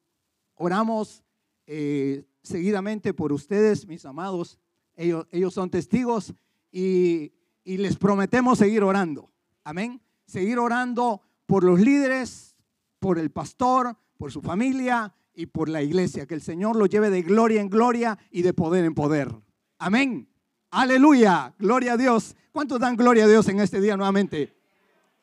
Oramos 0.55 1.23
eh, 1.67 2.25
seguidamente 2.43 3.13
por 3.13 3.31
ustedes, 3.31 3.87
mis 3.87 4.03
amados. 4.03 4.59
Ellos, 4.97 5.25
ellos 5.31 5.53
son 5.53 5.69
testigos 5.69 6.33
y, 6.69 7.31
y 7.63 7.77
les 7.77 7.97
prometemos 7.97 8.57
seguir 8.57 8.83
orando. 8.83 9.31
Amén. 9.63 10.01
Seguir 10.25 10.59
orando 10.59 11.21
por 11.45 11.63
los 11.63 11.79
líderes, 11.79 12.55
por 12.99 13.19
el 13.19 13.31
pastor, 13.31 13.97
por 14.17 14.31
su 14.31 14.41
familia 14.41 15.13
y 15.33 15.47
por 15.47 15.69
la 15.69 15.81
iglesia. 15.81 16.25
Que 16.25 16.35
el 16.35 16.41
Señor 16.41 16.75
lo 16.75 16.85
lleve 16.85 17.09
de 17.09 17.21
gloria 17.21 17.61
en 17.61 17.69
gloria 17.69 18.17
y 18.29 18.41
de 18.41 18.53
poder 18.53 18.85
en 18.85 18.95
poder. 18.95 19.35
Amén. 19.77 20.29
Aleluya. 20.71 21.53
Gloria 21.59 21.93
a 21.93 21.97
Dios. 21.97 22.35
¿Cuántos 22.51 22.79
dan 22.79 22.95
gloria 22.95 23.25
a 23.25 23.27
Dios 23.27 23.47
en 23.49 23.59
este 23.59 23.81
día 23.81 23.97
nuevamente? 23.97 24.55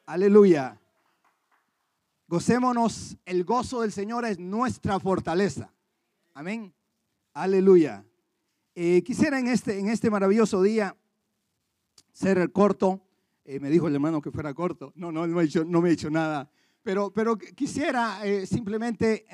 Aleluya. 0.07 0.81
Gocémonos. 2.27 3.17
El 3.25 3.45
gozo 3.45 3.81
del 3.83 3.93
Señor 3.93 4.25
es 4.25 4.39
nuestra 4.39 5.01
fortaleza. 5.01 5.73
Amén. 6.35 6.75
Aleluya. 7.33 8.05
Eh, 8.75 9.03
quisiera 9.03 9.39
en 9.39 9.49
este, 9.49 9.79
en 9.79 9.89
este 9.89 10.11
maravilloso 10.11 10.63
día 10.63 10.97
ser 12.19 12.51
corto. 12.53 13.01
Eh, 13.45 13.61
me 13.61 13.71
dijo 13.71 13.87
el 13.87 13.95
hermano 13.95 14.21
que 14.21 14.31
fuera 14.31 14.53
corto. 14.53 14.93
No, 14.97 15.13
no, 15.13 15.27
no 15.27 15.37
me, 15.81 15.89
he 15.89 15.91
dicho 15.91 16.11
nada. 16.11 16.51
Pero, 16.83 17.13
pero 17.13 17.39
quisiera 17.39 18.27
eh, 18.27 18.47
simplemente 18.47 19.27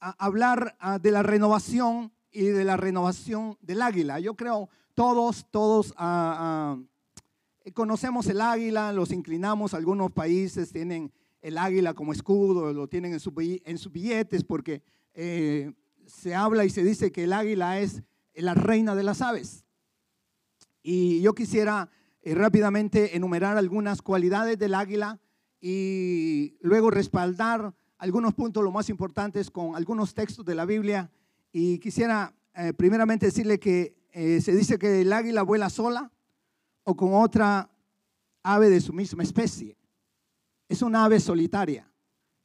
hablar 0.00 0.76
ah, 0.78 0.98
de 0.98 1.10
la 1.10 1.22
renovación 1.22 2.12
y 2.30 2.44
de 2.44 2.64
la 2.64 2.76
renovación 2.76 3.56
del 3.62 3.82
águila. 3.82 4.20
Yo 4.20 4.34
creo 4.34 4.68
todos, 4.94 5.46
todos 5.50 5.94
ah, 5.96 6.76
ah, 6.76 7.70
conocemos 7.72 8.26
el 8.28 8.40
águila, 8.40 8.92
los 8.92 9.10
inclinamos, 9.10 9.74
algunos 9.74 10.12
países 10.12 10.72
tienen 10.72 11.12
el 11.40 11.58
águila 11.58 11.94
como 11.94 12.12
escudo, 12.12 12.72
lo 12.72 12.88
tienen 12.88 13.12
en, 13.12 13.20
en 13.64 13.78
sus 13.78 13.92
billetes 13.92 14.44
porque 14.44 14.82
eh, 15.14 15.72
se 16.06 16.34
habla 16.34 16.64
y 16.64 16.70
se 16.70 16.82
dice 16.82 17.12
que 17.12 17.24
el 17.24 17.32
águila 17.32 17.80
es 17.80 18.02
la 18.34 18.54
reina 18.54 18.94
de 18.94 19.02
las 19.02 19.22
aves. 19.22 19.65
Y 20.88 21.20
yo 21.20 21.34
quisiera 21.34 21.90
eh, 22.22 22.32
rápidamente 22.36 23.16
enumerar 23.16 23.56
algunas 23.56 24.02
cualidades 24.02 24.56
del 24.56 24.72
águila 24.72 25.18
y 25.60 26.56
luego 26.60 26.92
respaldar 26.92 27.74
algunos 27.98 28.34
puntos, 28.34 28.62
lo 28.62 28.70
más 28.70 28.88
importantes, 28.88 29.50
con 29.50 29.74
algunos 29.74 30.14
textos 30.14 30.44
de 30.44 30.54
la 30.54 30.64
Biblia. 30.64 31.10
Y 31.50 31.80
quisiera 31.80 32.36
eh, 32.54 32.72
primeramente 32.72 33.26
decirle 33.26 33.58
que 33.58 33.96
eh, 34.12 34.40
se 34.40 34.52
dice 34.54 34.78
que 34.78 35.00
el 35.00 35.12
águila 35.12 35.42
vuela 35.42 35.70
sola 35.70 36.12
o 36.84 36.96
con 36.96 37.14
otra 37.14 37.68
ave 38.44 38.70
de 38.70 38.80
su 38.80 38.92
misma 38.92 39.24
especie. 39.24 39.76
Es 40.68 40.82
una 40.82 41.04
ave 41.04 41.18
solitaria 41.18 41.92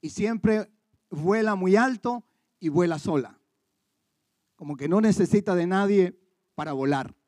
y 0.01 0.09
siempre 0.09 0.67
vuela 1.11 1.53
muy 1.53 1.75
alto 1.75 2.23
y 2.59 2.69
vuela 2.69 2.97
sola. 2.97 3.39
Como 4.55 4.77
que 4.77 4.89
no 4.89 4.99
necesita 4.99 5.53
de 5.53 5.67
nadie 5.67 6.19
para 6.55 6.73
volar. 6.73 7.20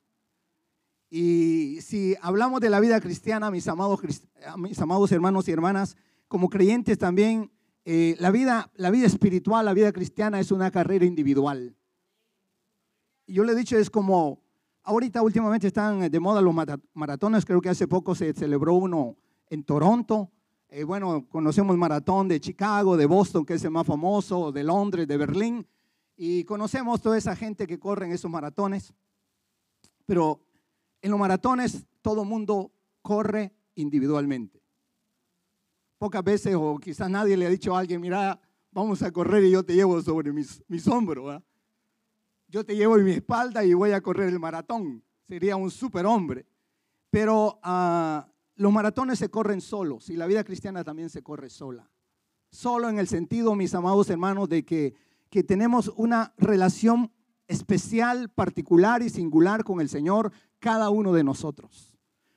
Y 1.16 1.80
si 1.82 2.16
hablamos 2.24 2.60
de 2.60 2.72
la 2.72 2.80
vida 2.80 3.00
cristiana, 3.00 3.52
mis 3.52 3.68
amados, 3.68 4.00
mis 4.58 4.82
amados 4.82 5.12
hermanos 5.12 5.48
y 5.48 5.52
hermanas, 5.52 5.96
como 6.28 6.50
creyentes 6.50 6.98
también 6.98 7.52
eh, 7.86 8.16
la, 8.18 8.32
vida, 8.32 8.72
la 8.74 8.90
vida 8.90 9.06
espiritual, 9.06 9.64
la 9.64 9.76
vida 9.76 9.92
cristiana 9.92 10.40
es 10.40 10.50
una 10.52 10.72
carrera 10.72 11.06
individual. 11.06 11.76
Yo 13.28 13.44
le 13.44 13.52
he 13.52 13.56
dicho, 13.56 13.78
es 13.78 13.92
como, 13.92 14.42
ahorita 14.82 15.22
últimamente 15.22 15.68
están 15.68 16.10
de 16.10 16.20
moda 16.20 16.42
los 16.42 16.56
maratones, 16.96 17.46
creo 17.46 17.62
que 17.62 17.70
hace 17.70 17.88
poco 17.88 18.16
se 18.16 18.34
celebró 18.34 18.74
uno 18.74 19.16
en 19.52 19.64
Toronto. 19.64 20.32
Eh, 20.68 20.84
bueno, 20.84 21.28
conocemos 21.30 21.78
maratón 21.78 22.28
de 22.28 22.40
Chicago, 22.40 22.98
de 22.98 23.06
Boston, 23.06 23.46
que 23.46 23.54
es 23.54 23.64
el 23.64 23.70
más 23.70 23.86
famoso, 23.86 24.52
de 24.52 24.64
Londres, 24.64 25.08
de 25.08 25.18
Berlín, 25.18 25.68
y 26.18 26.44
conocemos 26.46 27.04
toda 27.04 27.20
esa 27.20 27.36
gente 27.36 27.68
que 27.68 27.78
corre 27.78 28.08
en 28.08 28.14
esos 28.14 28.32
maratones. 28.32 28.96
Pero 30.08 30.42
en 31.04 31.12
los 31.12 31.20
maratones 31.20 31.86
todo 32.02 32.26
mundo 32.26 32.72
corre 33.04 33.54
individualmente 33.76 34.64
pocas 36.04 36.22
veces 36.22 36.54
o 36.54 36.78
quizás 36.80 37.10
nadie 37.10 37.38
le 37.38 37.46
ha 37.46 37.50
dicho 37.50 37.74
a 37.74 37.80
alguien, 37.80 38.02
mira, 38.02 38.38
vamos 38.74 39.02
a 39.04 39.10
correr 39.10 39.42
y 39.46 39.52
yo 39.52 39.64
te 39.64 39.74
llevo 39.74 40.02
sobre 40.02 40.34
mis, 40.34 40.62
mis 40.68 40.86
hombros. 40.86 41.42
Yo 42.50 42.66
te 42.66 42.76
llevo 42.76 42.98
en 42.98 43.06
mi 43.06 43.12
espalda 43.12 43.64
y 43.64 43.74
voy 43.74 43.92
a 43.92 44.02
correr 44.02 44.28
el 44.28 44.38
maratón. 44.38 45.02
Sería 45.30 45.56
un 45.56 45.72
superhombre. 45.72 46.46
Pero 47.10 47.58
ah, 47.64 48.28
los 48.56 48.74
maratones 48.74 49.18
se 49.18 49.30
corren 49.30 49.62
solos 49.62 50.10
y 50.10 50.18
la 50.18 50.26
vida 50.26 50.44
cristiana 50.44 50.84
también 50.84 51.10
se 51.10 51.24
corre 51.24 51.50
sola. 51.50 51.90
Solo 52.52 52.90
en 52.90 53.00
el 53.00 53.08
sentido, 53.08 53.56
mis 53.56 53.74
amados 53.74 54.10
hermanos, 54.10 54.50
de 54.50 54.66
que, 54.66 54.96
que 55.30 55.42
tenemos 55.42 55.90
una 55.96 56.34
relación 56.38 57.14
especial, 57.48 58.30
particular 58.30 59.02
y 59.02 59.10
singular 59.10 59.64
con 59.64 59.80
el 59.80 59.88
Señor, 59.88 60.34
cada 60.64 60.90
uno 60.90 61.12
de 61.12 61.26
nosotros. 61.26 61.94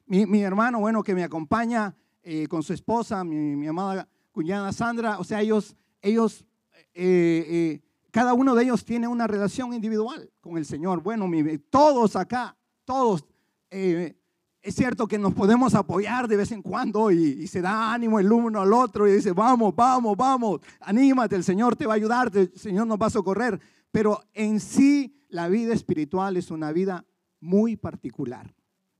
Mi, 0.06 0.42
hermano, 0.42 0.80
bueno, 0.80 1.04
que 1.04 1.14
me 1.14 1.22
acompaña, 1.22 1.94
eh, 2.24 2.48
con 2.48 2.64
su 2.64 2.72
esposa, 2.72 3.22
mi, 3.22 3.64
amada 3.68 4.08
cuñada 4.32 4.72
Sandra, 4.72 5.20
o 5.20 5.24
sea, 5.24 5.40
ellos, 5.40 5.76
ellos 6.02 6.44
eh, 6.92 7.46
eh, 7.48 7.80
cada 8.10 8.34
uno 8.34 8.56
de 8.56 8.64
ellos 8.64 8.84
tiene 8.84 9.06
una 9.06 9.28
relación 9.28 9.72
individual 9.72 10.28
con 10.40 10.58
el 10.58 10.66
Señor. 10.66 11.04
Bueno, 11.04 11.30
todos 11.70 12.16
acá, 12.16 12.56
todos, 12.84 13.24
es 13.70 14.74
cierto 14.74 15.06
que 15.06 15.18
nos 15.18 15.32
podemos 15.32 15.76
apoyar 15.76 16.26
de 16.26 16.36
vez 16.36 16.50
en 16.50 16.62
cuando 16.62 17.12
y, 17.12 17.42
y, 17.42 17.46
se 17.46 17.60
da 17.60 17.92
ánimo 17.94 18.18
el 18.18 18.32
uno 18.32 18.60
al 18.60 18.72
otro 18.72 19.06
y 19.06 19.12
dice, 19.12 19.30
vamos, 19.30 19.72
vamos, 19.76 20.16
vamos, 20.16 20.60
anímate, 20.80 21.36
el 21.36 21.44
Señor 21.44 21.76
te 21.76 21.86
va 21.86 21.92
a 21.92 21.96
ayudar, 21.96 22.32
el 22.34 22.52
Señor 22.56 22.88
nos 22.88 22.98
va 22.98 23.06
a 23.06 23.10
socorrer. 23.10 23.60
Pero 23.92 24.20
en 24.34 24.58
sí 24.58 25.16
la 25.28 25.48
vida 25.48 25.72
espiritual 25.72 26.36
es 26.36 26.50
una 26.50 26.72
vida 26.72 27.04
muy 27.46 27.76
particular, 27.76 28.52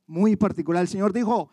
muy 0.06 0.36
particular. 0.36 0.82
El 0.82 0.88
Señor 0.88 1.12
dijo, 1.12 1.50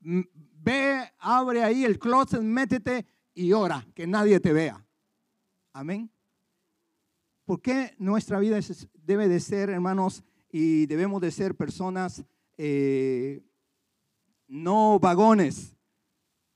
Ve, 0.00 1.12
abre 1.18 1.62
ahí 1.62 1.84
el 1.84 1.98
closet, 1.98 2.40
métete 2.40 3.06
y 3.34 3.52
ora, 3.52 3.86
que 3.94 4.06
nadie 4.06 4.40
te 4.40 4.52
vea. 4.52 4.84
Amén. 5.72 6.10
¿Por 7.44 7.60
qué 7.60 7.94
nuestra 7.98 8.38
vida 8.38 8.58
debe 8.94 9.28
de 9.28 9.40
ser, 9.40 9.70
hermanos, 9.70 10.24
y 10.50 10.86
debemos 10.86 11.20
de 11.20 11.30
ser 11.30 11.54
personas 11.54 12.24
eh, 12.56 13.42
no 14.46 14.98
vagones? 14.98 15.76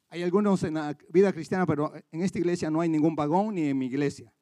Hay 0.09 0.23
algunos 0.23 0.63
en 0.63 0.75
la 0.75 0.97
vida 1.11 1.33
cristiana, 1.33 1.67
pero 1.67 1.93
en 2.13 2.23
esta 2.23 2.39
iglesia 2.39 2.71
no 2.71 2.81
hay 2.81 2.89
ningún 2.89 3.17
vagón 3.17 3.57
ni 3.57 3.69
en 3.69 3.79
mi 3.79 3.87
iglesia. 3.87 4.33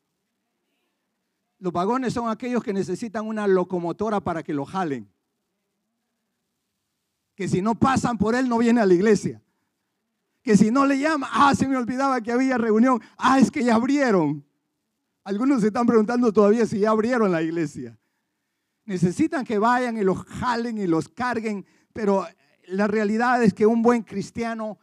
Los 1.59 1.73
vagones 1.73 2.13
son 2.13 2.29
aquellos 2.29 2.63
que 2.63 2.75
necesitan 2.75 3.27
una 3.27 3.47
locomotora 3.49 4.21
para 4.21 4.43
que 4.43 4.53
lo 4.53 4.67
jalen. 4.67 5.14
Que 7.35 7.49
si 7.49 7.63
no 7.63 7.75
pasan 7.75 8.19
por 8.19 8.35
él 8.35 8.49
no 8.49 8.59
viene 8.59 8.81
a 8.81 8.87
la 8.87 8.95
iglesia 8.95 9.45
que 10.45 10.59
si 10.59 10.71
no 10.71 10.85
le 10.85 10.99
llama, 10.99 11.27
ah, 11.33 11.55
se 11.55 11.67
me 11.67 11.75
olvidaba 11.75 12.21
que 12.21 12.31
había 12.31 12.59
reunión, 12.59 13.01
ah, 13.17 13.39
es 13.39 13.51
que 13.51 13.65
ya 13.65 13.77
abrieron. 13.77 14.45
Algunos 15.25 15.63
se 15.63 15.69
están 15.69 15.87
preguntando 15.87 16.31
todavía 16.35 16.67
si 16.67 16.81
ya 16.81 16.91
abrieron 16.91 17.33
la 17.33 17.41
iglesia. 17.41 17.99
Necesitan 18.85 19.47
que 19.47 19.59
vayan 19.59 19.97
y 19.97 20.03
los 20.03 20.23
jalen 20.23 20.77
y 20.77 20.87
los 20.87 21.09
carguen, 21.09 21.65
pero 21.95 22.27
la 22.67 22.87
realidad 22.87 23.43
es 23.43 23.55
que 23.55 23.65
un 23.65 23.81
buen 23.81 24.03
cristiano 24.03 24.79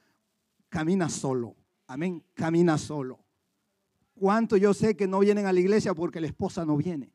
camina 0.67 1.09
solo. 1.09 1.55
Amén, 1.85 2.23
camina 2.33 2.79
solo. 2.79 3.23
¿Cuánto 4.15 4.57
yo 4.57 4.73
sé 4.73 4.95
que 4.95 5.07
no 5.07 5.19
vienen 5.19 5.45
a 5.45 5.53
la 5.53 5.59
iglesia 5.59 5.93
porque 5.93 6.19
la 6.19 6.27
esposa 6.27 6.65
no 6.65 6.75
viene? 6.75 7.13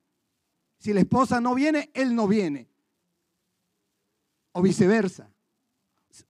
Si 0.79 0.93
la 0.93 1.01
esposa 1.01 1.41
no 1.41 1.53
viene, 1.57 1.91
él 1.95 2.15
no 2.15 2.29
viene. 2.29 2.69
O 4.57 4.63
viceversa 4.63 5.31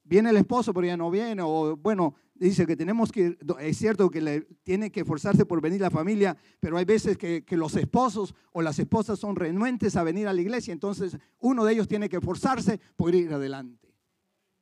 viene 0.02 0.30
el 0.30 0.36
esposo, 0.36 0.72
pero 0.74 0.86
ya 0.86 0.96
no 0.96 1.10
viene, 1.10 1.42
o 1.42 1.76
bueno, 1.76 2.14
dice 2.34 2.66
que 2.66 2.76
tenemos 2.76 3.12
que, 3.12 3.38
es 3.60 3.76
cierto 3.76 4.10
que 4.10 4.20
le, 4.20 4.40
tiene 4.62 4.90
que 4.90 5.00
esforzarse 5.00 5.46
por 5.46 5.60
venir 5.60 5.80
la 5.80 5.90
familia, 5.90 6.36
pero 6.58 6.76
hay 6.76 6.84
veces 6.84 7.16
que, 7.16 7.44
que, 7.44 7.56
los 7.56 7.76
esposos 7.76 8.34
o 8.52 8.62
las 8.62 8.78
esposas 8.80 9.18
son 9.18 9.36
renuentes 9.36 9.94
a 9.94 10.02
venir 10.02 10.26
a 10.26 10.32
la 10.32 10.40
iglesia, 10.40 10.72
entonces 10.72 11.16
uno 11.38 11.64
de 11.64 11.74
ellos 11.74 11.86
tiene 11.86 12.08
que 12.08 12.16
esforzarse 12.16 12.80
por 12.96 13.14
ir 13.14 13.32
adelante. 13.32 13.94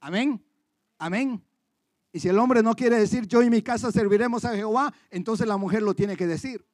Amén, 0.00 0.44
amén. 0.98 1.42
Y 2.12 2.20
si 2.20 2.28
el 2.28 2.38
hombre 2.38 2.62
no 2.62 2.74
quiere 2.74 2.98
decir 2.98 3.26
yo 3.26 3.42
y 3.42 3.50
mi 3.50 3.62
casa 3.62 3.90
serviremos 3.90 4.44
a 4.44 4.54
Jehová, 4.54 4.92
entonces 5.10 5.46
la 5.46 5.56
mujer 5.56 5.82
lo 5.82 5.94
tiene 5.94 6.16
que 6.16 6.26
decir. 6.26 6.64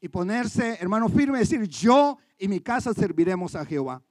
Y 0.00 0.08
ponerse, 0.08 0.78
hermano, 0.80 1.08
firme, 1.08 1.38
decir 1.38 1.68
yo 1.68 2.18
y 2.38 2.48
mi 2.48 2.60
casa 2.60 2.94
serviremos 2.94 3.54
a 3.54 3.66
Jehová. 3.66 4.02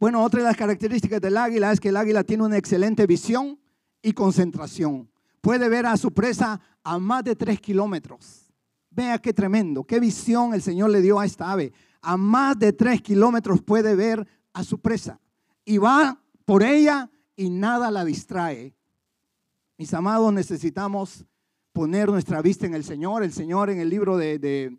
Bueno, 0.00 0.24
otra 0.24 0.40
de 0.40 0.46
las 0.46 0.56
características 0.56 1.20
del 1.20 1.36
águila 1.36 1.70
es 1.70 1.78
que 1.78 1.90
el 1.90 1.96
águila 1.98 2.24
tiene 2.24 2.42
una 2.42 2.56
excelente 2.56 3.06
visión 3.06 3.60
y 4.00 4.14
concentración. 4.14 5.10
Puede 5.42 5.68
ver 5.68 5.84
a 5.84 5.98
su 5.98 6.10
presa 6.10 6.58
a 6.82 6.98
más 6.98 7.22
de 7.22 7.36
tres 7.36 7.60
kilómetros. 7.60 8.50
Vea 8.88 9.18
qué 9.18 9.34
tremendo, 9.34 9.84
qué 9.84 10.00
visión 10.00 10.54
el 10.54 10.62
Señor 10.62 10.88
le 10.88 11.02
dio 11.02 11.20
a 11.20 11.26
esta 11.26 11.52
ave. 11.52 11.74
A 12.00 12.16
más 12.16 12.58
de 12.58 12.72
tres 12.72 13.02
kilómetros 13.02 13.60
puede 13.60 13.94
ver 13.94 14.26
a 14.54 14.64
su 14.64 14.80
presa. 14.80 15.20
Y 15.66 15.76
va 15.76 16.18
por 16.46 16.62
ella 16.62 17.10
y 17.36 17.50
nada 17.50 17.90
la 17.90 18.02
distrae. 18.02 18.74
Mis 19.76 19.92
amados, 19.92 20.32
necesitamos 20.32 21.26
poner 21.74 22.08
nuestra 22.08 22.40
vista 22.40 22.64
en 22.64 22.72
el 22.72 22.84
Señor. 22.84 23.22
El 23.22 23.34
Señor 23.34 23.68
en 23.68 23.80
el 23.80 23.90
libro 23.90 24.16
de, 24.16 24.78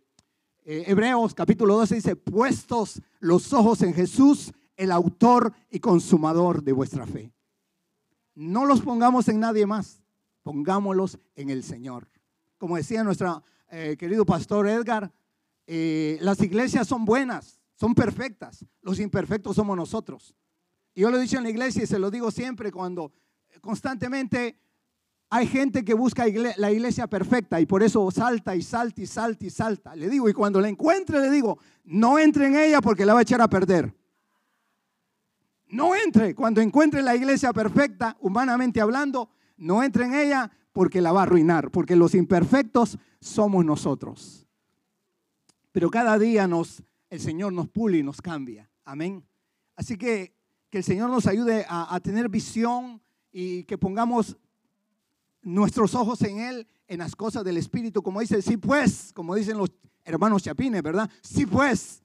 eh, 0.66 0.84
Hebreos 0.88 1.36
capítulo 1.36 1.76
12 1.76 1.94
dice, 1.94 2.16
puestos 2.16 3.00
los 3.20 3.54
ojos 3.54 3.84
en 3.84 3.94
Jesús, 3.94 4.52
el 4.82 4.92
autor 4.92 5.54
y 5.70 5.80
consumador 5.80 6.64
de 6.64 6.74
vuestra 6.74 7.06
fe. 7.06 7.32
No 8.34 8.66
los 8.66 8.82
pongamos 8.82 9.28
en 9.28 9.40
nadie 9.40 9.68
más, 9.68 10.02
pongámoslos 10.42 11.20
en 11.36 11.52
el 11.52 11.64
Señor. 11.64 12.10
Como 12.58 12.78
decía 12.78 13.04
nuestro 13.04 13.44
eh, 13.70 13.96
querido 14.00 14.26
pastor 14.26 14.68
Edgar, 14.68 15.12
eh, 15.68 16.18
las 16.22 16.42
iglesias 16.42 16.88
son 16.88 17.06
buenas, 17.06 17.60
son 17.76 17.94
perfectas, 17.94 18.66
los 18.82 19.00
imperfectos 19.00 19.56
somos 19.56 19.78
nosotros. 19.78 20.36
Y 20.96 21.02
yo 21.02 21.12
lo 21.12 21.20
he 21.20 21.22
dicho 21.22 21.38
en 21.38 21.44
la 21.44 21.52
iglesia 21.52 21.84
y 21.84 21.88
se 21.88 22.00
lo 22.00 22.10
digo 22.10 22.32
siempre 22.32 22.72
cuando 22.72 23.14
constantemente 23.62 24.58
hay 25.30 25.46
gente 25.46 25.86
que 25.86 25.94
busca 25.94 26.26
la 26.58 26.72
iglesia 26.72 27.06
perfecta 27.06 27.62
y 27.62 27.68
por 27.68 27.84
eso 27.84 28.10
salta 28.10 28.56
y 28.56 28.64
salta 28.64 29.00
y 29.00 29.06
salta 29.06 29.46
y 29.46 29.52
salta. 29.52 29.96
Le 29.96 30.10
digo, 30.10 30.28
y 30.28 30.34
cuando 30.34 30.60
la 30.60 30.70
encuentre, 30.70 31.22
le 31.22 31.30
digo, 31.30 31.60
no 31.84 32.18
entre 32.18 32.48
en 32.48 32.56
ella 32.56 32.82
porque 32.82 33.06
la 33.06 33.14
va 33.14 33.20
a 33.20 33.22
echar 33.22 33.42
a 33.42 33.48
perder. 33.48 34.01
No 35.72 35.96
entre. 35.96 36.36
Cuando 36.36 36.62
encuentre 36.62 37.02
la 37.02 37.16
iglesia 37.16 37.52
perfecta, 37.54 38.18
humanamente 38.20 38.80
hablando, 38.80 39.30
no 39.58 39.84
entre 39.84 40.06
en 40.06 40.14
ella 40.14 40.52
porque 40.72 41.02
la 41.02 41.12
va 41.12 41.22
a 41.22 41.24
arruinar, 41.24 41.72
porque 41.72 41.96
los 41.96 42.14
imperfectos 42.14 42.98
somos 43.20 43.66
nosotros. 43.66 44.48
Pero 45.72 45.90
cada 45.90 46.20
día 46.20 46.48
nos, 46.48 46.84
el 47.10 47.20
Señor 47.20 47.54
nos 47.54 47.68
pule 47.70 47.98
y 47.98 48.04
nos 48.04 48.22
cambia. 48.22 48.70
Amén. 48.86 49.26
Así 49.76 49.98
que 49.98 50.34
que 50.72 50.78
el 50.78 50.84
Señor 50.86 51.10
nos 51.10 51.28
ayude 51.28 51.66
a, 51.68 51.94
a 51.94 52.00
tener 52.00 52.30
visión 52.30 53.02
y 53.32 53.66
que 53.66 53.78
pongamos 53.78 54.38
nuestros 55.42 55.94
ojos 55.96 56.22
en 56.22 56.40
Él, 56.40 56.68
en 56.88 57.00
las 57.00 57.14
cosas 57.14 57.44
del 57.44 57.58
Espíritu, 57.58 58.02
como 58.02 58.22
dice, 58.22 58.42
sí 58.42 58.56
pues, 58.56 59.12
como 59.14 59.36
dicen 59.36 59.58
los 59.58 59.70
hermanos 60.06 60.44
chapines, 60.44 60.82
¿verdad? 60.82 61.10
Sí 61.22 61.46
pues, 61.46 62.02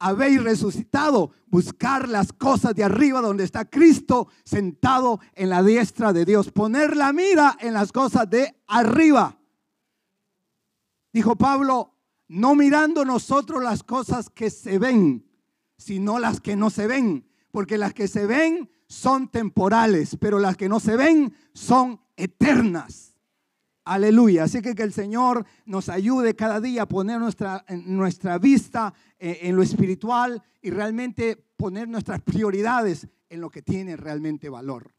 habéis 0.00 0.42
resucitado, 0.42 1.30
buscar 1.46 2.08
las 2.08 2.32
cosas 2.32 2.74
de 2.74 2.82
arriba 2.82 3.20
donde 3.20 3.44
está 3.44 3.66
Cristo 3.66 4.28
sentado 4.44 5.20
en 5.34 5.50
la 5.50 5.62
diestra 5.62 6.12
de 6.12 6.24
Dios, 6.24 6.50
poner 6.50 6.96
la 6.96 7.12
mira 7.12 7.56
en 7.60 7.74
las 7.74 7.92
cosas 7.92 8.28
de 8.28 8.56
arriba. 8.66 9.38
Dijo 11.12 11.36
Pablo, 11.36 11.94
no 12.28 12.54
mirando 12.54 13.04
nosotros 13.04 13.62
las 13.62 13.82
cosas 13.82 14.30
que 14.30 14.50
se 14.50 14.78
ven, 14.78 15.26
sino 15.76 16.18
las 16.18 16.40
que 16.40 16.56
no 16.56 16.70
se 16.70 16.86
ven, 16.86 17.28
porque 17.50 17.76
las 17.76 17.92
que 17.92 18.08
se 18.08 18.26
ven 18.26 18.70
son 18.86 19.28
temporales, 19.28 20.16
pero 20.18 20.38
las 20.38 20.56
que 20.56 20.68
no 20.68 20.80
se 20.80 20.96
ven 20.96 21.34
son 21.52 22.00
eternas. 22.16 23.09
Aleluya. 23.90 24.44
Así 24.44 24.62
que 24.62 24.76
que 24.76 24.84
el 24.84 24.92
Señor 24.92 25.44
nos 25.66 25.88
ayude 25.88 26.36
cada 26.36 26.60
día 26.60 26.82
a 26.82 26.86
poner 26.86 27.18
nuestra, 27.18 27.64
nuestra 27.86 28.38
vista 28.38 28.94
en, 29.18 29.48
en 29.48 29.56
lo 29.56 29.64
espiritual 29.64 30.40
y 30.62 30.70
realmente 30.70 31.34
poner 31.56 31.88
nuestras 31.88 32.20
prioridades 32.20 33.08
en 33.28 33.40
lo 33.40 33.50
que 33.50 33.62
tiene 33.62 33.96
realmente 33.96 34.48
valor, 34.48 34.94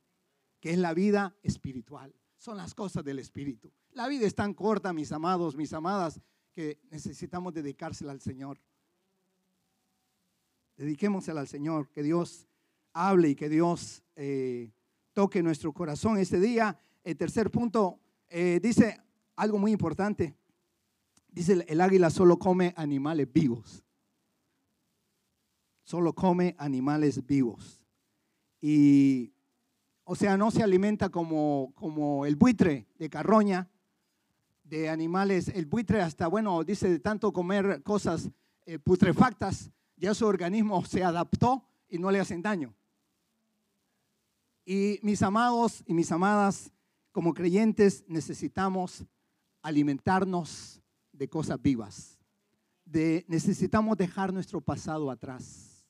que 0.60 0.72
es 0.72 0.78
la 0.78 0.94
vida 0.94 1.34
espiritual. 1.42 2.14
Son 2.36 2.58
las 2.58 2.76
cosas 2.76 3.06
del 3.06 3.20
espíritu. 3.20 3.72
La 3.92 4.10
vida 4.10 4.28
es 4.28 4.36
tan 4.36 4.54
corta, 4.54 4.92
mis 4.92 5.14
amados, 5.14 5.56
mis 5.56 5.72
amadas, 5.72 6.20
que 6.52 6.82
necesitamos 6.90 7.54
dedicársela 7.54 8.12
al 8.12 8.20
Señor. 8.20 8.60
Dediquémosela 10.76 11.40
al 11.40 11.48
Señor, 11.48 11.88
que 11.92 12.04
Dios 12.04 12.46
hable 12.92 13.30
y 13.30 13.36
que 13.36 13.48
Dios 13.48 14.04
eh, 14.18 14.70
toque 15.14 15.42
nuestro 15.42 15.72
corazón 15.72 16.18
este 16.18 16.42
día 16.42 16.78
el 17.06 17.16
tercer 17.16 17.50
punto 17.50 18.01
eh, 18.32 18.62
dice 18.64 18.98
algo 19.36 19.58
muy 19.58 19.72
importante. 19.72 20.36
Dice, 21.28 21.66
el 21.68 21.82
águila 21.82 22.10
solo 22.10 22.40
come 22.40 22.74
animales 22.78 23.32
vivos. 23.32 23.84
Solo 25.84 26.14
come 26.14 26.56
animales 26.58 27.26
vivos. 27.26 27.84
Y, 28.62 29.34
o 30.06 30.16
sea, 30.16 30.38
no 30.38 30.50
se 30.50 30.64
alimenta 30.64 31.10
como, 31.10 31.74
como 31.76 32.26
el 32.26 32.38
buitre 32.38 32.88
de 32.98 33.10
carroña, 33.10 33.70
de 34.64 34.90
animales. 34.90 35.50
El 35.50 35.66
buitre 35.66 36.02
hasta, 36.02 36.28
bueno, 36.28 36.64
dice, 36.64 36.90
de 36.90 37.00
tanto 37.00 37.34
comer 37.34 37.84
cosas 37.84 38.30
eh, 38.66 38.80
putrefactas, 38.80 39.72
ya 39.98 40.14
su 40.14 40.26
organismo 40.26 40.86
se 40.86 41.04
adaptó 41.04 41.68
y 41.90 41.98
no 41.98 42.10
le 42.12 42.22
hacen 42.22 42.42
daño. 42.42 42.74
Y 44.64 45.00
mis 45.02 45.22
amados 45.22 45.84
y 45.86 45.94
mis 45.94 46.12
amadas, 46.12 46.72
como 47.12 47.34
creyentes 47.34 48.04
necesitamos 48.08 49.06
alimentarnos 49.62 50.82
de 51.12 51.30
cosas 51.30 51.62
vivas. 51.62 52.18
De, 52.86 53.26
necesitamos 53.28 53.98
dejar 53.98 54.34
nuestro 54.34 54.62
pasado 54.62 55.12
atrás. 55.12 55.86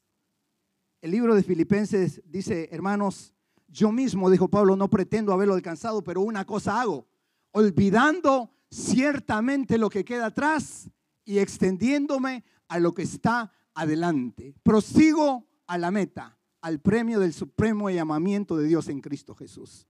El 1.01 1.11
libro 1.11 1.33
de 1.33 1.43
Filipenses 1.43 2.21
dice, 2.25 2.69
hermanos, 2.71 3.33
yo 3.67 3.91
mismo, 3.91 4.29
dijo 4.29 4.49
Pablo, 4.49 4.75
no 4.75 4.89
pretendo 4.89 5.33
haberlo 5.33 5.53
alcanzado, 5.53 6.03
pero 6.03 6.21
una 6.21 6.45
cosa 6.45 6.81
hago, 6.81 7.07
olvidando 7.51 8.51
ciertamente 8.69 9.77
lo 9.77 9.89
que 9.89 10.05
queda 10.05 10.27
atrás 10.27 10.89
y 11.23 11.39
extendiéndome 11.39 12.43
a 12.67 12.79
lo 12.79 12.93
que 12.93 13.03
está 13.03 13.51
adelante. 13.73 14.53
Prosigo 14.63 15.47
a 15.65 15.77
la 15.77 15.89
meta, 15.89 16.37
al 16.61 16.79
premio 16.79 17.19
del 17.19 17.33
supremo 17.33 17.89
llamamiento 17.89 18.57
de 18.57 18.67
Dios 18.67 18.89
en 18.89 19.01
Cristo 19.01 19.33
Jesús 19.33 19.87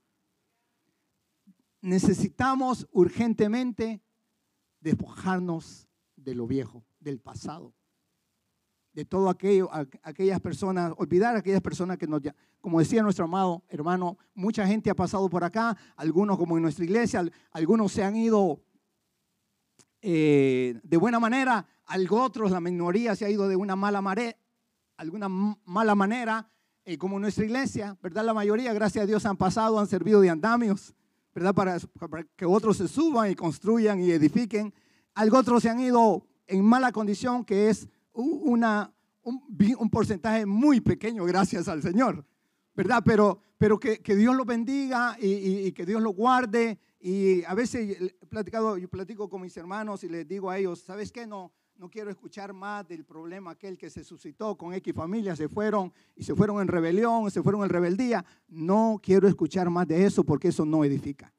necesitamos 1.82 2.88
urgentemente 2.92 4.00
despojarnos 4.80 5.88
de 6.16 6.34
lo 6.34 6.46
viejo, 6.46 6.84
del 7.00 7.20
pasado, 7.20 7.74
de 8.92 9.04
todo 9.04 9.28
aquello, 9.28 9.68
aquellas 10.02 10.40
personas, 10.40 10.92
olvidar 10.96 11.34
a 11.34 11.40
aquellas 11.40 11.60
personas 11.60 11.98
que 11.98 12.06
nos, 12.06 12.22
como 12.60 12.78
decía 12.78 13.02
nuestro 13.02 13.24
amado 13.24 13.64
hermano, 13.68 14.16
mucha 14.34 14.66
gente 14.66 14.90
ha 14.90 14.94
pasado 14.94 15.28
por 15.28 15.44
acá, 15.44 15.76
algunos 15.96 16.38
como 16.38 16.56
en 16.56 16.62
nuestra 16.62 16.84
iglesia, 16.84 17.24
algunos 17.50 17.92
se 17.92 18.04
han 18.04 18.16
ido 18.16 18.62
eh, 20.00 20.80
de 20.82 20.96
buena 20.96 21.18
manera, 21.18 21.66
algo 21.86 22.22
otros, 22.22 22.50
la 22.50 22.60
minoría 22.60 23.16
se 23.16 23.24
ha 23.24 23.30
ido 23.30 23.48
de 23.48 23.56
una 23.56 23.76
mala, 23.76 24.00
mare, 24.00 24.38
alguna 24.96 25.28
mala 25.28 25.94
manera, 25.94 26.48
eh, 26.84 26.98
como 26.98 27.16
en 27.16 27.22
nuestra 27.22 27.44
iglesia, 27.44 27.96
¿verdad? 28.02 28.24
La 28.24 28.34
mayoría, 28.34 28.72
gracias 28.72 29.04
a 29.04 29.06
Dios, 29.06 29.26
han 29.26 29.36
pasado, 29.36 29.78
han 29.78 29.86
servido 29.86 30.20
de 30.20 30.30
andamios, 30.30 30.94
¿verdad? 31.34 31.54
Para, 31.54 31.78
que 32.36 32.44
otros 32.44 32.76
se 32.76 32.88
suban 32.88 33.30
y 33.30 33.34
construyan 33.34 34.00
y 34.00 34.10
edifiquen. 34.10 34.72
Algo 35.14 35.38
otros 35.38 35.62
se 35.62 35.70
han 35.70 35.80
ido 35.80 36.26
en 36.46 36.64
mala 36.64 36.92
condición, 36.92 37.44
que 37.44 37.68
es 37.68 37.88
una, 38.12 38.92
un, 39.22 39.90
porcentaje 39.90 40.46
muy 40.46 40.80
pequeño, 40.80 41.24
gracias 41.24 41.68
al 41.68 41.82
Señor, 41.82 42.24
¿verdad? 42.74 43.02
Pero, 43.04 43.40
pero 43.58 43.78
que, 43.78 43.98
Dios 44.16 44.34
lo 44.36 44.44
bendiga 44.44 45.16
y, 45.20 45.72
que 45.72 45.86
Dios 45.86 46.02
lo 46.02 46.10
guarde. 46.10 46.78
Y 47.00 47.42
a 47.44 47.54
veces 47.54 48.14
he 48.20 48.26
platicado, 48.26 48.78
yo 48.78 48.88
platico 48.88 49.28
con 49.28 49.42
mis 49.42 49.56
hermanos 49.56 50.04
y 50.04 50.08
les 50.08 50.26
digo 50.26 50.50
a 50.50 50.58
ellos, 50.58 50.80
¿sabes 50.80 51.10
qué? 51.10 51.26
No, 51.26 51.52
no 51.82 51.90
quiero 51.90 52.12
escuchar 52.12 52.52
más 52.52 52.86
del 52.86 53.04
problema 53.04 53.50
aquel 53.50 53.76
que 53.76 53.90
se 53.90 54.04
suscitó 54.04 54.56
con 54.56 54.72
X 54.72 54.94
familia, 54.94 55.34
se 55.34 55.48
fueron 55.48 55.92
y 56.14 56.22
se 56.22 56.32
fueron 56.32 56.60
en 56.60 56.68
rebelión, 56.68 57.28
se 57.28 57.42
fueron 57.42 57.64
en 57.64 57.70
rebeldía. 57.70 58.24
No 58.46 59.00
quiero 59.02 59.26
escuchar 59.26 59.68
más 59.68 59.88
de 59.88 60.06
eso 60.06 60.22
porque 60.22 60.46
eso 60.46 60.64
no 60.64 60.84
edifica. 60.84 61.34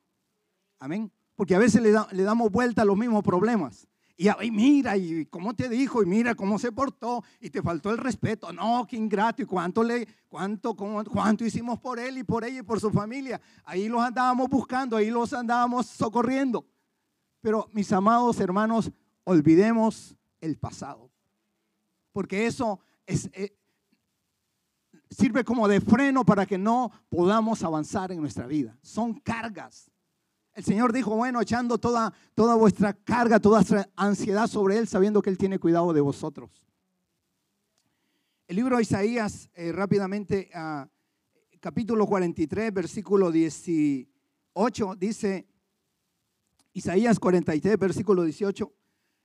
Amén. 0.80 1.10
Porque 1.38 1.56
a 1.56 1.60
veces 1.60 1.82
le, 1.82 1.94
damos 2.24 2.52
vuelta 2.52 2.82
a 2.82 2.86
los 2.86 2.98
mismos 2.98 3.24
problemas. 3.24 3.88
Y, 4.18 4.52
mira, 4.52 4.98
y 4.98 5.28
cómo 5.28 5.54
te 5.54 5.70
dijo, 5.70 6.04
y 6.04 6.08
mira 6.08 6.36
cómo 6.36 6.60
se 6.60 6.74
portó, 6.74 7.24
y 7.40 7.50
te 7.50 7.62
faltó 7.62 7.92
el 7.92 7.98
respeto. 7.98 8.52
No, 8.52 8.86
qué 8.86 8.98
ingrato, 8.98 9.42
y 9.42 9.46
cuánto, 9.46 9.82
le, 9.82 10.06
cuánto, 10.28 10.76
cuánto 10.76 11.46
hicimos 11.46 11.80
por 11.80 12.00
él 12.00 12.18
y 12.18 12.26
por 12.26 12.44
ella 12.44 12.60
y 12.60 12.64
por 12.64 12.82
su 12.82 12.92
familia. 12.92 13.40
Ahí 13.64 13.88
los 13.88 14.02
andábamos 14.02 14.50
buscando, 14.50 14.98
ahí 14.98 15.10
los 15.10 15.32
andábamos 15.32 15.86
socorriendo. 15.86 16.66
Pero 17.40 17.70
mis 17.72 17.90
amados 17.94 18.42
hermanos, 18.42 18.92
olvidemos 19.24 20.18
el 20.44 20.58
pasado. 20.58 21.10
Porque 22.12 22.46
eso 22.46 22.80
es, 23.06 23.30
eh, 23.34 23.58
sirve 25.10 25.44
como 25.44 25.68
de 25.68 25.80
freno 25.80 26.26
para 26.26 26.46
que 26.46 26.58
no 26.58 26.92
podamos 27.10 27.64
avanzar 27.64 28.12
en 28.12 28.20
nuestra 28.20 28.46
vida. 28.46 28.78
Son 28.82 29.14
cargas. 29.14 29.90
El 30.54 30.64
Señor 30.64 30.92
dijo, 30.94 31.16
bueno, 31.16 31.42
echando 31.42 31.78
toda, 31.78 32.14
toda 32.36 32.56
vuestra 32.56 32.94
carga, 32.94 33.40
toda 33.40 33.60
vuestra 33.60 33.90
ansiedad 33.96 34.48
sobre 34.48 34.78
Él, 34.78 34.88
sabiendo 34.88 35.22
que 35.22 35.30
Él 35.30 35.38
tiene 35.38 35.58
cuidado 35.60 35.94
de 35.94 36.02
vosotros. 36.02 36.68
El 38.48 38.58
libro 38.58 38.76
de 38.76 38.84
Isaías, 38.84 39.50
eh, 39.56 39.72
rápidamente, 39.72 40.50
uh, 40.54 40.86
capítulo 41.60 42.06
43, 42.06 42.74
versículo 42.74 43.32
18, 43.32 44.96
dice, 44.96 45.48
Isaías 46.74 47.20
43, 47.20 47.80
versículo 47.80 48.24
18, 48.24 48.72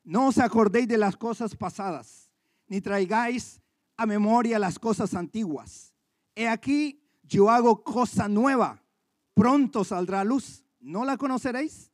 no 0.09 0.29
os 0.29 0.39
acordéis 0.39 0.89
de 0.89 0.97
las 0.97 1.19
cosas 1.19 1.55
pasadas, 1.55 2.31
ni 2.67 2.81
traigáis 2.81 3.61
a 3.95 4.07
memoria 4.07 4.59
las 4.59 4.79
cosas 4.79 5.13
antiguas. 5.13 5.93
He 6.35 6.49
aquí, 6.49 7.05
yo 7.25 7.51
hago 7.51 7.85
cosa 7.85 8.27
nueva, 8.27 8.83
pronto 9.35 9.85
saldrá 9.85 10.25
luz. 10.25 10.65
¿No 10.81 11.05
la 11.05 11.19
conoceréis? 11.19 11.93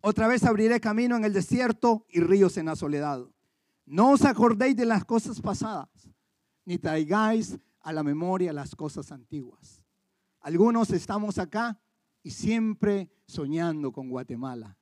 Otra 0.00 0.28
vez 0.28 0.44
abriré 0.44 0.78
camino 0.78 1.16
en 1.16 1.24
el 1.24 1.32
desierto 1.32 2.06
y 2.08 2.20
ríos 2.20 2.56
en 2.56 2.66
la 2.66 2.76
soledad. 2.76 3.26
No 3.84 4.10
os 4.12 4.24
acordéis 4.24 4.76
de 4.76 4.86
las 4.86 5.04
cosas 5.04 5.40
pasadas, 5.40 5.88
ni 6.64 6.78
traigáis 6.78 7.58
a 7.80 7.92
la 7.92 8.04
memoria 8.04 8.52
las 8.52 8.76
cosas 8.76 9.10
antiguas. 9.10 9.82
Algunos 10.38 10.90
estamos 10.90 11.36
acá 11.38 11.80
y 12.22 12.30
siempre 12.30 13.10
soñando 13.26 13.90
con 13.90 14.08
Guatemala, 14.08 14.78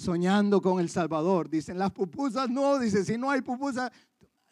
soñando 0.00 0.60
con 0.60 0.80
El 0.80 0.88
Salvador. 0.88 1.48
Dicen, 1.48 1.78
las 1.78 1.92
pupusas 1.92 2.48
no, 2.48 2.78
dice, 2.78 3.04
si 3.04 3.18
no 3.18 3.30
hay 3.30 3.42
pupusas, 3.42 3.92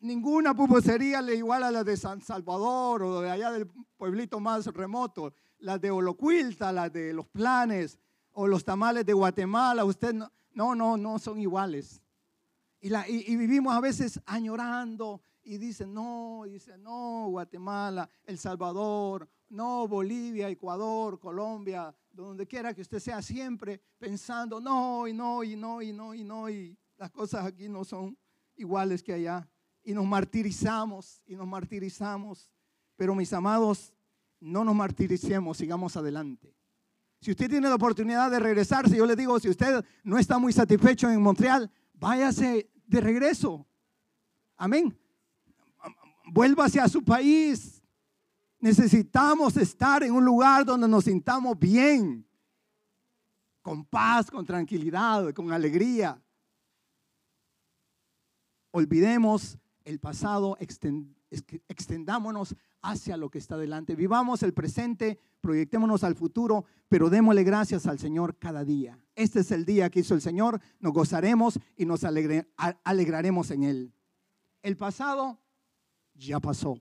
ninguna 0.00 0.54
pupusería 0.54 1.22
le 1.22 1.34
igual 1.34 1.62
a 1.62 1.70
la 1.70 1.82
de 1.82 1.96
San 1.96 2.20
Salvador 2.20 3.02
o 3.02 3.20
de 3.22 3.30
allá 3.30 3.50
del 3.50 3.66
pueblito 3.96 4.38
más 4.38 4.66
remoto, 4.66 5.32
las 5.58 5.80
de 5.80 5.90
Olocuilta, 5.90 6.70
las 6.70 6.92
de 6.92 7.12
Los 7.12 7.26
Planes 7.28 7.98
o 8.32 8.46
los 8.46 8.64
tamales 8.64 9.04
de 9.06 9.12
Guatemala. 9.12 9.84
Usted 9.84 10.14
no, 10.14 10.30
no, 10.52 10.74
no, 10.74 10.96
no 10.96 11.18
son 11.18 11.40
iguales. 11.40 12.02
Y, 12.80 12.90
la, 12.90 13.08
y, 13.08 13.34
vivimos 13.36 13.74
a 13.74 13.80
veces 13.80 14.20
añorando 14.26 15.20
y 15.42 15.56
dicen, 15.58 15.92
no, 15.92 16.42
dice, 16.46 16.78
no, 16.78 17.26
Guatemala, 17.30 18.08
El 18.24 18.38
Salvador, 18.38 19.28
no, 19.50 19.88
Bolivia, 19.88 20.48
Ecuador, 20.48 21.18
Colombia, 21.18 21.94
donde 22.10 22.46
quiera 22.46 22.74
que 22.74 22.82
usted 22.82 22.98
sea, 22.98 23.22
siempre 23.22 23.80
pensando, 23.98 24.60
no, 24.60 25.06
y 25.06 25.12
no, 25.12 25.44
y 25.44 25.56
no, 25.56 25.82
y 25.82 25.92
no, 25.92 26.14
y 26.14 26.24
no, 26.24 26.50
y 26.50 26.76
las 26.96 27.10
cosas 27.10 27.46
aquí 27.46 27.68
no 27.68 27.84
son 27.84 28.16
iguales 28.56 29.02
que 29.02 29.12
allá 29.12 29.48
y 29.88 29.94
nos 29.94 30.04
martirizamos 30.04 31.22
y 31.26 31.34
nos 31.34 31.46
martirizamos. 31.46 32.50
Pero 32.94 33.14
mis 33.14 33.32
amados, 33.32 33.94
no 34.38 34.62
nos 34.62 34.74
martiricemos, 34.74 35.56
sigamos 35.56 35.96
adelante. 35.96 36.54
Si 37.20 37.30
usted 37.30 37.48
tiene 37.48 37.68
la 37.68 37.74
oportunidad 37.74 38.30
de 38.30 38.38
regresarse, 38.38 38.96
yo 38.96 39.06
le 39.06 39.16
digo, 39.16 39.40
si 39.40 39.48
usted 39.48 39.82
no 40.04 40.18
está 40.18 40.38
muy 40.38 40.52
satisfecho 40.52 41.10
en 41.10 41.22
Montreal, 41.22 41.70
váyase 41.94 42.70
de 42.86 43.00
regreso. 43.00 43.66
Amén. 44.58 44.94
Vuélvase 46.26 46.80
a 46.80 46.88
su 46.88 47.02
país. 47.02 47.77
Necesitamos 48.60 49.56
estar 49.56 50.02
en 50.02 50.12
un 50.12 50.24
lugar 50.24 50.64
donde 50.64 50.88
nos 50.88 51.04
sintamos 51.04 51.58
bien, 51.58 52.26
con 53.62 53.84
paz, 53.84 54.30
con 54.30 54.44
tranquilidad, 54.44 55.32
con 55.32 55.52
alegría. 55.52 56.20
Olvidemos 58.70 59.58
el 59.84 60.00
pasado, 60.00 60.56
extendámonos 61.68 62.56
hacia 62.82 63.16
lo 63.16 63.30
que 63.30 63.38
está 63.38 63.56
delante. 63.56 63.94
Vivamos 63.94 64.42
el 64.42 64.52
presente, 64.54 65.18
proyectémonos 65.40 66.02
al 66.04 66.14
futuro, 66.16 66.64
pero 66.88 67.10
démosle 67.10 67.44
gracias 67.44 67.86
al 67.86 67.98
Señor 67.98 68.38
cada 68.38 68.64
día. 68.64 68.98
Este 69.14 69.40
es 69.40 69.50
el 69.50 69.64
día 69.64 69.88
que 69.90 70.00
hizo 70.00 70.14
el 70.14 70.20
Señor, 70.20 70.60
nos 70.80 70.92
gozaremos 70.92 71.58
y 71.76 71.86
nos 71.86 72.04
alegraremos 72.04 73.50
en 73.50 73.62
Él. 73.62 73.92
El 74.62 74.76
pasado 74.76 75.38
ya 76.14 76.40
pasó. 76.40 76.80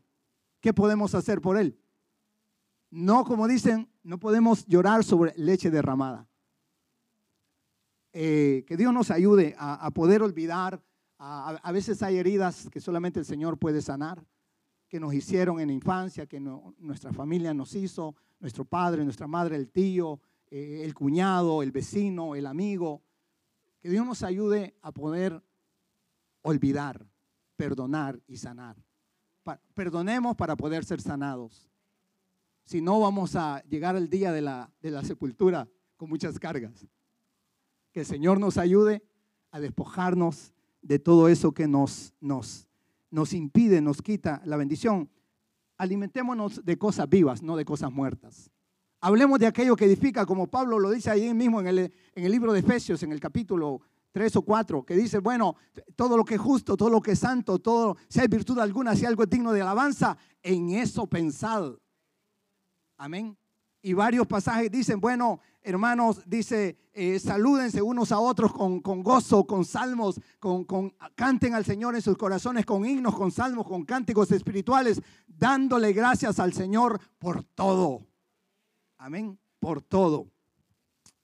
¿Qué 0.60 0.74
podemos 0.74 1.15
hacer 1.15 1.41
por 1.41 1.58
Él? 1.58 1.80
No, 2.89 3.24
como 3.24 3.48
dicen, 3.48 3.89
no 4.04 4.20
podemos 4.20 4.65
llorar 4.65 5.04
sobre 5.04 5.34
leche 5.38 5.70
derramada. 5.70 6.28
Eh, 8.13 8.63
que 8.67 8.78
Dios 8.78 8.93
nos 8.93 9.12
ayude 9.12 9.56
a 9.58 9.91
poder 9.91 10.24
olvidar 10.24 10.82
a, 11.20 11.72
veces 11.72 12.04
hay 12.04 12.17
heridas 12.17 12.70
que 12.72 12.80
solamente 12.80 13.20
el 13.20 13.26
Señor 13.26 13.58
puede 13.58 13.82
sanar, 13.82 14.24
que 14.88 15.00
nos 15.00 15.13
hicieron 15.13 15.60
en 15.60 15.67
la 15.67 15.74
infancia, 15.74 16.28
que 16.28 16.39
nuestra 16.39 17.12
familia 17.12 17.54
nos 17.54 17.76
hizo, 17.76 18.15
nuestro 18.39 18.65
padre, 18.65 19.04
nuestra 19.04 19.28
madre, 19.28 19.56
el 19.56 19.70
tío, 19.70 20.22
eh, 20.50 20.82
el 20.84 20.93
cuñado, 20.93 21.63
el 21.63 21.72
vecino, 21.72 22.36
el 22.36 22.46
amigo. 22.46 23.04
Que 23.80 23.89
Dios 23.89 24.06
nos 24.06 24.24
ayude 24.24 24.78
a 24.82 24.91
poder 24.91 25.43
olvidar, 26.43 27.10
perdonar 27.56 28.22
y 28.28 28.38
sanar. 28.38 28.78
Perdonemos 29.73 30.36
para 30.36 30.55
poder 30.55 30.86
ser 30.86 31.01
sanados. 31.01 31.69
Si 32.65 32.81
no, 32.81 32.99
vamos 32.99 33.36
a 33.36 33.63
llegar 33.69 33.95
al 33.95 34.10
día 34.10 34.31
de 34.31 34.41
la, 34.41 35.03
sepultura 35.03 35.67
con 35.95 36.10
muchas 36.10 36.38
cargas. 36.38 36.86
Que 37.91 38.01
el 38.01 38.05
Señor 38.05 38.39
nos 38.39 38.57
ayude 38.57 39.03
a 39.51 39.60
despojarnos 39.60 40.53
de 40.81 40.99
todo 40.99 41.29
eso 41.29 41.53
que 41.53 41.67
nos 41.67 42.13
impide, 43.33 43.81
nos 43.81 44.01
quita 44.01 44.41
la 44.45 44.57
bendición. 44.57 45.10
Alimentémonos 45.77 46.65
de 46.65 46.77
cosas 46.77 47.07
vivas, 47.07 47.41
no 47.41 47.55
de 47.55 47.65
cosas 47.65 47.91
muertas. 47.91 48.51
Hablemos 48.99 49.39
de 49.39 49.47
aquello 49.47 49.75
que 49.75 49.86
edifica, 49.86 50.25
como 50.25 50.47
Pablo 50.47 50.79
lo 50.79 50.89
dice 50.89 51.10
ahí 51.10 51.33
mismo 51.33 51.62
en 51.62 51.67
el, 51.67 51.79
en 51.79 52.25
el 52.25 52.31
libro 52.31 52.51
de 52.51 52.60
Efesios, 52.60 53.03
en 53.03 53.12
el 53.12 53.19
capítulo 53.19 53.81
3 54.12 54.36
o 54.38 54.41
4, 54.41 54.84
que 54.84 54.96
dice, 54.96 55.20
bueno, 55.20 55.56
todo 55.96 56.17
lo 56.17 56.26
que 56.26 56.36
es 56.36 56.41
justo, 56.41 56.76
todo 56.76 56.89
lo 56.89 57.02
que 57.02 57.12
es 57.12 57.20
santo, 57.20 57.60
todo, 57.60 57.98
si 58.08 58.20
hay 58.20 58.28
virtud 58.28 58.60
alguna, 58.60 58.96
si 58.96 59.06
algo 59.06 59.24
es 59.24 59.30
digno 59.30 59.52
de 59.52 59.62
alabanza, 59.62 60.17
en 60.41 60.72
eso 60.72 61.08
pensad. 61.08 61.74
Amén. 62.98 63.38
Y 63.82 63.93
varios 63.93 64.26
pasajes 64.28 64.72
dicen, 64.72 65.00
bueno, 65.00 65.39
hermanos, 65.62 66.22
dice, 66.26 66.78
eh, 66.93 67.20
salúdense 67.20 67.82
unos 67.82 68.12
a 68.12 68.20
otros 68.20 68.52
con, 68.52 68.82
gozo, 68.82 69.46
con 69.46 69.63
salmos, 69.63 70.20
con, 70.39 70.65
canten 71.15 71.54
al 71.54 71.63
Señor 71.63 71.96
en 71.96 72.02
sus 72.02 72.17
corazones 72.17 72.65
con 72.65 72.86
himnos, 72.86 73.15
con 73.15 73.32
salmos, 73.32 73.67
con 73.67 73.86
cánticos 73.86 74.32
espirituales, 74.32 75.02
dándole 75.28 75.93
gracias 75.93 76.39
al 76.39 76.54
Señor 76.54 77.00
por 77.20 77.43
todo. 77.43 78.02
Amén, 78.98 79.38
por 79.60 79.82
todo. 79.82 80.28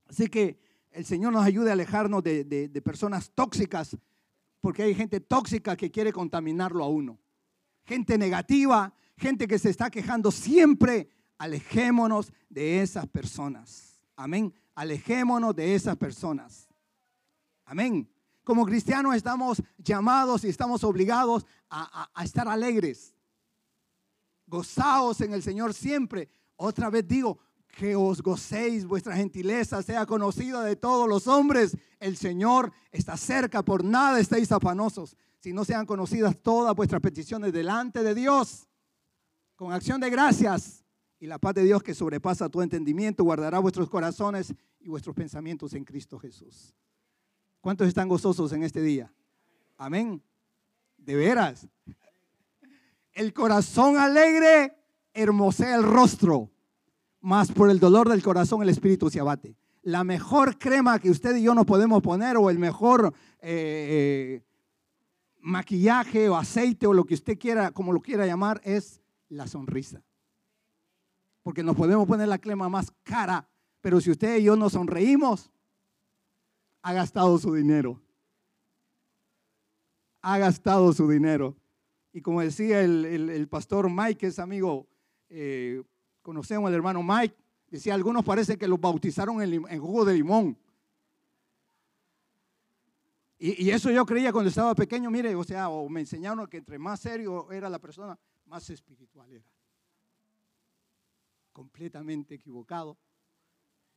Así 0.07 0.27
que 0.27 0.59
el 0.93 1.05
Señor 1.05 1.33
nos 1.33 1.45
ayude 1.45 1.69
a 1.69 1.73
alejarnos 1.73 2.23
de, 2.23 2.43
de 2.43 2.81
personas 2.81 3.31
tóxicas, 3.33 3.97
porque 4.61 4.83
hay 4.83 4.95
gente 4.95 5.19
tóxica 5.19 5.75
que 5.75 5.91
quiere 5.91 6.13
contaminarlo 6.13 6.83
a 6.83 6.87
uno. 6.87 7.19
Gente 7.85 8.17
negativa, 8.17 8.93
gente 9.17 9.47
que 9.47 9.59
se 9.59 9.69
está 9.69 9.89
quejando 9.89 10.31
siempre. 10.31 11.09
Alejémonos 11.37 12.31
de 12.49 12.81
esas 12.81 13.07
personas. 13.07 13.99
Amén. 14.15 14.53
Alejémonos 14.75 15.55
de 15.55 15.75
esas 15.75 15.97
personas. 15.97 16.69
Amén. 17.65 18.09
Como 18.43 18.65
cristianos 18.65 19.15
estamos 19.15 19.61
llamados 19.77 20.43
y 20.43 20.49
estamos 20.49 20.83
obligados 20.83 21.45
a, 21.69 22.09
estar 22.23 22.47
alegres. 22.47 23.15
Gozaos 24.47 25.21
en 25.21 25.33
el 25.33 25.41
Señor 25.41 25.73
siempre. 25.73 26.29
Otra 26.55 26.89
vez 26.89 27.07
digo, 27.07 27.39
que 27.75 27.95
os 27.95 28.21
gocéis, 28.21 28.85
vuestra 28.85 29.15
gentileza 29.15 29.81
sea 29.81 30.05
conocida 30.05 30.63
de 30.63 30.75
todos 30.75 31.09
los 31.09 31.27
hombres. 31.27 31.75
El 31.99 32.17
Señor 32.17 32.71
está 32.91 33.17
cerca, 33.17 33.63
por 33.63 33.83
nada 33.83 34.19
estéis 34.19 34.51
afanosos, 34.51 35.17
si 35.39 35.53
no 35.53 35.65
sean 35.65 35.87
conocidas 35.87 36.37
todas 36.41 36.75
vuestras 36.75 37.01
peticiones 37.01 37.51
delante 37.51 38.03
de 38.03 38.13
Dios. 38.13 38.67
Con 39.55 39.73
acción 39.73 39.99
de 39.99 40.11
gracias 40.11 40.83
y 41.19 41.25
la 41.25 41.39
paz 41.39 41.55
de 41.55 41.63
Dios 41.63 41.81
que 41.81 41.95
sobrepasa 41.95 42.47
tu 42.47 42.61
entendimiento 42.61 43.23
guardará 43.23 43.57
vuestros 43.57 43.89
corazones 43.89 44.53
y 44.79 44.89
vuestros 44.89 45.15
pensamientos 45.15 45.73
en 45.73 45.83
Cristo 45.83 46.19
Jesús. 46.19 46.75
¿Cuántos 47.59 47.87
están 47.87 48.07
gozosos 48.07 48.51
en 48.53 48.61
este 48.63 48.81
día? 48.81 49.11
Amén. 49.77 50.21
De 50.97 51.15
veras. 51.15 51.67
El 53.13 53.33
corazón 53.33 53.97
alegre 53.97 54.77
hermosea 55.13 55.75
el 55.75 55.83
rostro, 55.83 56.51
mas 57.23 57.51
por 57.51 57.71
el 57.71 57.79
dolor 57.79 58.07
del 58.07 58.21
corazón 58.21 58.61
el 58.61 58.69
espíritu 58.69 59.09
se 59.09 59.19
abate. 59.19 59.57
La 59.81 60.03
mejor 60.03 60.59
crema 60.59 60.99
que 60.99 61.09
usted 61.09 61.35
y 61.35 61.41
yo 61.41 61.55
nos 61.55 61.65
podemos 61.65 62.03
poner 62.03 62.37
o 62.37 62.51
el 62.51 62.59
mejor 62.59 63.11
eh, 63.39 64.39
eh, 64.39 64.41
maquillaje 65.41 66.29
o 66.29 66.37
aceite 66.37 66.85
o 66.85 66.93
lo 66.93 67.03
que 67.03 67.15
usted 67.15 67.39
quiera, 67.39 67.71
como 67.71 67.91
lo 67.91 67.99
quiera 67.99 68.27
llamar, 68.27 68.61
es 68.63 69.01
la 69.27 69.47
sonrisa 69.47 70.03
porque 71.43 71.61
nos 71.61 71.75
podemos 71.75 72.07
poner 72.07 72.27
la 72.29 72.39
crema 72.39 72.69
más 72.69 72.91
cara, 73.03 73.47
pero 73.81 73.99
si 73.99 74.09
usted 74.09 74.37
y 74.37 74.43
yo 74.43 74.55
nos 74.55 74.73
sonreímos, 74.73 75.51
ha 76.81 76.93
gastado 76.93 77.37
su 77.37 77.53
dinero. 77.53 78.01
Ha 80.21 80.37
gastado 80.37 80.93
su 80.93 81.07
dinero. 81.09 81.57
Y 82.13 82.21
como 82.21 82.41
decía 82.41 82.81
el, 82.81 83.47
pastor 83.49 83.89
Mike, 83.89 84.15
que 84.15 84.27
es 84.27 84.39
amigo, 84.39 84.87
eh, 85.29 85.83
conocemos 86.23 86.67
al 86.67 86.73
hermano 86.73 87.03
Mike, 87.03 87.35
decía, 87.69 87.93
algunos 87.93 88.25
parece 88.25 88.57
que 88.57 88.67
los 88.67 88.81
bautizaron 88.81 89.39
en, 89.41 89.79
jugo 89.79 90.05
de 90.05 90.15
limón. 90.15 90.57
Y, 93.37 93.65
y, 93.65 93.69
eso 93.69 93.91
yo 93.91 94.05
creía 94.05 94.31
cuando 94.31 94.49
estaba 94.49 94.73
pequeño, 94.73 95.11
mire, 95.11 95.35
o 95.35 95.43
sea, 95.43 95.69
o 95.69 95.87
me 95.87 95.99
enseñaron 95.99 96.47
que 96.47 96.57
entre 96.57 96.79
más 96.79 97.01
serio 97.01 97.51
era 97.51 97.69
la 97.69 97.77
persona, 97.77 98.17
más 98.45 98.67
espiritual 98.71 99.31
era 99.31 99.45
completamente 101.53 102.35
equivocado. 102.35 102.97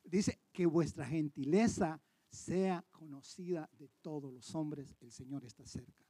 Dice 0.04 0.38
que 0.52 0.66
vuestra 0.66 1.04
gentileza 1.04 2.00
sea 2.30 2.84
conocida 2.92 3.68
de 3.72 3.88
todos 4.02 4.32
los 4.32 4.54
hombres, 4.54 4.94
el 5.00 5.10
Señor 5.10 5.44
está 5.44 5.66
cerca. 5.66 6.04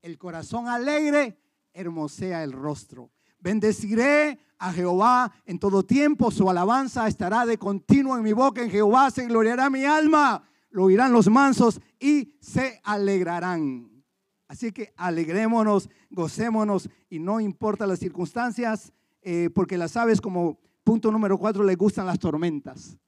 El 0.00 0.16
corazón 0.16 0.68
alegre 0.68 1.38
hermosea 1.74 2.42
el 2.44 2.52
rostro. 2.52 3.10
Bendeciré 3.46 4.40
a 4.58 4.72
Jehová 4.72 5.32
en 5.44 5.60
todo 5.60 5.84
tiempo, 5.84 6.32
su 6.32 6.50
alabanza 6.50 7.06
estará 7.06 7.46
de 7.46 7.58
continuo 7.58 8.16
en 8.16 8.24
mi 8.24 8.32
boca, 8.32 8.60
en 8.60 8.72
Jehová 8.72 9.08
se 9.12 9.24
gloriará 9.26 9.70
mi 9.70 9.84
alma, 9.84 10.42
lo 10.70 10.82
oirán 10.82 11.12
los 11.12 11.30
mansos 11.30 11.80
y 12.00 12.34
se 12.40 12.80
alegrarán. 12.82 14.02
Así 14.48 14.72
que 14.72 14.92
alegrémonos, 14.96 15.88
gocémonos 16.10 16.90
y 17.08 17.20
no 17.20 17.38
importa 17.38 17.86
las 17.86 18.00
circunstancias, 18.00 18.92
eh, 19.22 19.48
porque 19.54 19.78
las 19.78 19.96
aves 19.96 20.20
como 20.20 20.58
punto 20.82 21.12
número 21.12 21.38
cuatro 21.38 21.62
les 21.62 21.76
gustan 21.76 22.06
las 22.06 22.18
tormentas. 22.18 22.98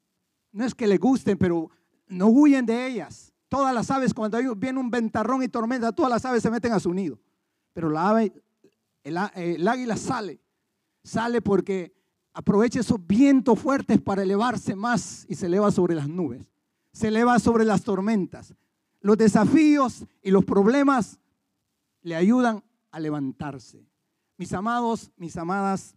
No 0.53 0.65
es 0.65 0.73
que 0.73 0.87
les 0.87 1.01
gusten, 1.01 1.37
pero 1.37 1.69
no 2.07 2.29
huyen 2.29 2.65
de 2.65 2.87
ellas. 2.87 3.33
Todas 3.49 3.75
las 3.75 3.91
aves, 3.91 4.15
cuando 4.15 4.39
viene 4.55 4.79
un 4.79 4.89
ventarrón 4.89 5.43
y 5.43 5.49
tormenta, 5.49 5.91
todas 5.91 6.13
las 6.13 6.25
aves 6.25 6.45
se 6.45 6.51
meten 6.53 6.75
a 6.75 6.79
su 6.79 6.95
nido. 6.95 7.19
Pero 7.73 7.91
la 7.91 8.11
ave, 8.11 8.33
el, 9.09 9.69
águila 9.69 9.97
sale, 9.97 10.41
sale 11.03 11.43
porque 11.43 11.95
aprovecha 12.33 12.81
esos 12.81 13.05
vientos 13.07 13.59
fuertes 13.59 14.01
para 14.01 14.23
elevarse 14.23 14.75
más 14.75 15.27
y 15.29 15.35
se 15.35 15.47
eleva 15.47 15.71
sobre 15.71 15.95
las 15.95 16.09
nubes, 16.09 16.47
se 16.93 17.09
eleva 17.09 17.39
sobre 17.39 17.65
las 17.65 17.83
tormentas. 17.83 18.55
Los 19.01 19.17
desafíos 19.17 20.05
y 20.23 20.31
los 20.31 20.45
problemas 20.45 21.21
le 22.03 22.17
ayudan 22.17 22.65
a 22.91 23.01
levantarse. 23.01 23.87
Mis 24.37 24.53
amados, 24.53 25.11
mis 25.17 25.37
amadas, 25.37 25.97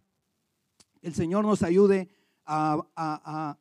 el 1.00 1.14
Señor 1.14 1.44
nos 1.44 1.62
ayude 1.62 2.08
a, 2.44 3.56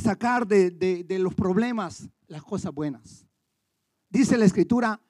sacar 0.00 0.46
de 0.46 1.18
los 1.20 1.34
problemas 1.34 2.08
las 2.26 2.42
cosas 2.42 2.72
buenas. 2.72 3.26
Dice 4.08 4.36
la 4.36 4.44
Escritura, 4.44 5.00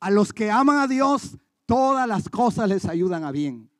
a 0.00 0.10
los 0.10 0.32
que 0.32 0.50
aman 0.50 0.78
a 0.78 0.86
Dios, 0.86 1.36
todas 1.70 2.08
las 2.08 2.28
cosas 2.28 2.68
les 2.68 2.84
ayudan 2.84 3.22
a 3.22 3.30
bien. 3.30 3.70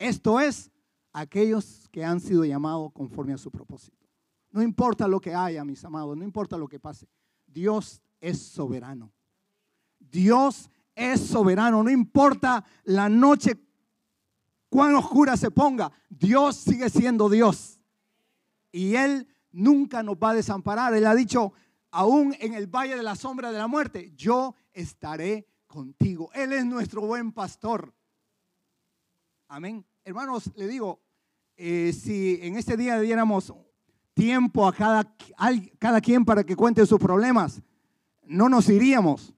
Esto 0.00 0.40
es, 0.40 0.68
aquellos 1.12 1.88
que 1.92 2.04
han 2.04 2.18
sido 2.18 2.44
llamados 2.44 2.90
conforme 2.92 3.32
a 3.32 3.38
su 3.38 3.52
propósito. 3.52 4.04
No 4.50 4.60
importa 4.62 5.06
lo 5.06 5.20
que 5.20 5.32
haya, 5.32 5.64
mis 5.64 5.84
amados, 5.84 6.16
no 6.16 6.24
importa 6.24 6.58
lo 6.58 6.66
que 6.66 6.80
pase. 6.80 7.06
Dios 7.46 8.02
es 8.20 8.42
soberano. 8.42 9.12
Dios 10.00 10.70
es 10.96 11.20
soberano. 11.20 11.84
No 11.84 11.90
importa 11.90 12.64
la 12.82 13.08
noche 13.08 13.64
cuán 14.68 14.96
oscura 14.96 15.36
se 15.36 15.52
ponga, 15.52 15.92
Dios 16.08 16.56
sigue 16.56 16.90
siendo 16.90 17.28
Dios. 17.28 17.78
Y 18.72 18.96
Él 18.96 19.28
nunca 19.52 20.02
nos 20.02 20.16
va 20.16 20.30
a 20.30 20.34
desamparar. 20.34 20.94
Él 20.94 21.06
ha 21.06 21.14
dicho, 21.14 21.52
aún 21.92 22.34
en 22.40 22.54
el 22.54 22.66
valle 22.66 22.96
de 22.96 23.04
la 23.04 23.14
sombra 23.14 23.52
de 23.52 23.58
la 23.58 23.68
muerte, 23.68 24.12
yo 24.16 24.56
estaré 24.72 25.46
contigo. 25.70 26.30
Él 26.34 26.52
es 26.52 26.66
nuestro 26.66 27.00
buen 27.02 27.32
pastor. 27.32 27.94
Amén. 29.48 29.86
Hermanos, 30.04 30.50
le 30.56 30.66
digo, 30.66 31.00
eh, 31.56 31.92
si 31.92 32.38
en 32.42 32.56
este 32.56 32.76
día 32.76 33.00
diéramos 33.00 33.54
tiempo 34.12 34.66
a 34.66 34.74
cada, 34.74 35.16
cada 35.78 36.00
quien 36.00 36.24
para 36.24 36.44
que 36.44 36.56
cuente 36.56 36.84
sus 36.84 36.98
problemas, 36.98 37.62
no 38.24 38.48
nos 38.48 38.68
iríamos. 38.68 39.32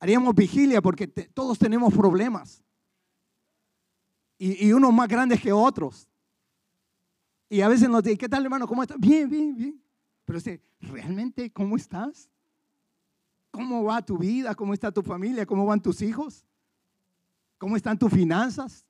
Haríamos 0.00 0.34
vigilia 0.34 0.82
porque 0.82 1.06
todos 1.06 1.58
tenemos 1.58 1.94
problemas. 1.94 2.62
Y, 4.36 4.66
y, 4.66 4.72
unos 4.72 4.92
más 4.92 5.06
grandes 5.06 5.40
que 5.40 5.52
otros. 5.52 6.08
Y 7.48 7.60
a 7.60 7.68
veces 7.68 7.88
nos 7.88 8.02
dicen, 8.02 8.18
¿qué 8.18 8.28
tal 8.28 8.42
hermano? 8.42 8.66
¿Cómo 8.66 8.82
estás? 8.82 8.98
Bien, 8.98 9.30
bien, 9.30 9.54
bien. 9.54 9.80
Pero 10.24 10.38
usted, 10.38 10.60
¿realmente 10.80 11.52
cómo 11.52 11.76
estás? 11.76 12.28
¿Cómo 13.52 13.84
va 13.84 14.02
tu 14.02 14.18
vida? 14.18 14.54
¿Cómo 14.56 14.74
está 14.74 14.90
tu 14.90 15.02
familia? 15.02 15.46
¿Cómo 15.46 15.64
van 15.66 15.80
tus 15.80 16.02
hijos? 16.02 16.44
¿Cómo 17.58 17.76
están 17.76 17.96
tus 17.96 18.10
finanzas? 18.10 18.84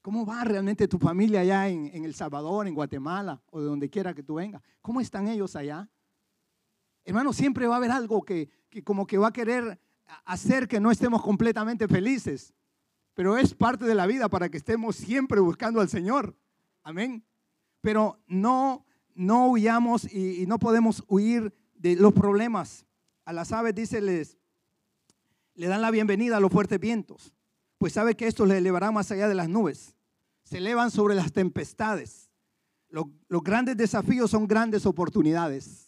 ¿Cómo 0.00 0.24
va 0.24 0.44
realmente 0.44 0.86
tu 0.86 1.00
familia 1.00 1.40
allá 1.40 1.68
en, 1.68 2.04
El 2.04 2.14
Salvador, 2.14 2.68
en 2.68 2.74
Guatemala 2.76 3.42
o 3.50 3.60
de 3.60 3.66
donde 3.66 3.90
quiera 3.90 4.14
que 4.14 4.22
tú 4.22 4.34
vengas? 4.34 4.62
¿Cómo 4.80 5.00
están 5.00 5.26
ellos 5.26 5.56
allá? 5.56 5.90
Hermano, 7.04 7.32
siempre 7.32 7.66
va 7.66 7.74
a 7.74 7.78
haber 7.78 7.90
algo 7.90 8.22
que, 8.22 8.48
como 8.84 9.04
que 9.04 9.18
va 9.18 9.28
a 9.28 9.32
querer 9.32 9.80
hacer 10.24 10.68
que 10.68 10.78
no 10.78 10.92
estemos 10.92 11.20
completamente 11.22 11.88
felices, 11.88 12.54
pero 13.14 13.36
es 13.36 13.52
parte 13.52 13.84
de 13.84 13.96
la 13.96 14.06
vida 14.06 14.28
para 14.28 14.48
que 14.48 14.58
estemos 14.58 14.94
siempre 14.94 15.40
buscando 15.40 15.80
al 15.80 15.88
Señor. 15.88 16.36
Amén. 16.84 17.24
Pero 17.80 18.20
no, 18.28 18.86
no 19.16 19.48
huyamos 19.48 20.04
y, 20.04 20.46
no 20.46 20.60
podemos 20.60 21.02
huir 21.08 21.52
los 21.94 22.12
problemas. 22.12 22.84
A 23.24 23.32
las 23.32 23.52
aves, 23.52 23.74
dice, 23.74 24.00
les, 24.00 24.36
le 25.54 25.68
dan 25.68 25.82
la 25.82 25.90
bienvenida 25.90 26.36
a 26.36 26.40
los 26.40 26.50
fuertes 26.50 26.80
vientos, 26.80 27.32
pues 27.78 27.92
sabe 27.92 28.16
que 28.16 28.26
estos 28.26 28.48
le 28.48 28.58
elevarán 28.58 28.94
más 28.94 29.10
allá 29.10 29.28
de 29.28 29.34
las 29.34 29.48
nubes. 29.48 29.94
Se 30.44 30.58
elevan 30.58 30.90
sobre 30.90 31.14
las 31.14 31.32
tempestades. 31.32 32.30
los 32.88 33.42
grandes 33.42 33.76
desafíos 33.76 34.30
son 34.30 34.46
grandes 34.46 34.86
oportunidades. 34.86 35.86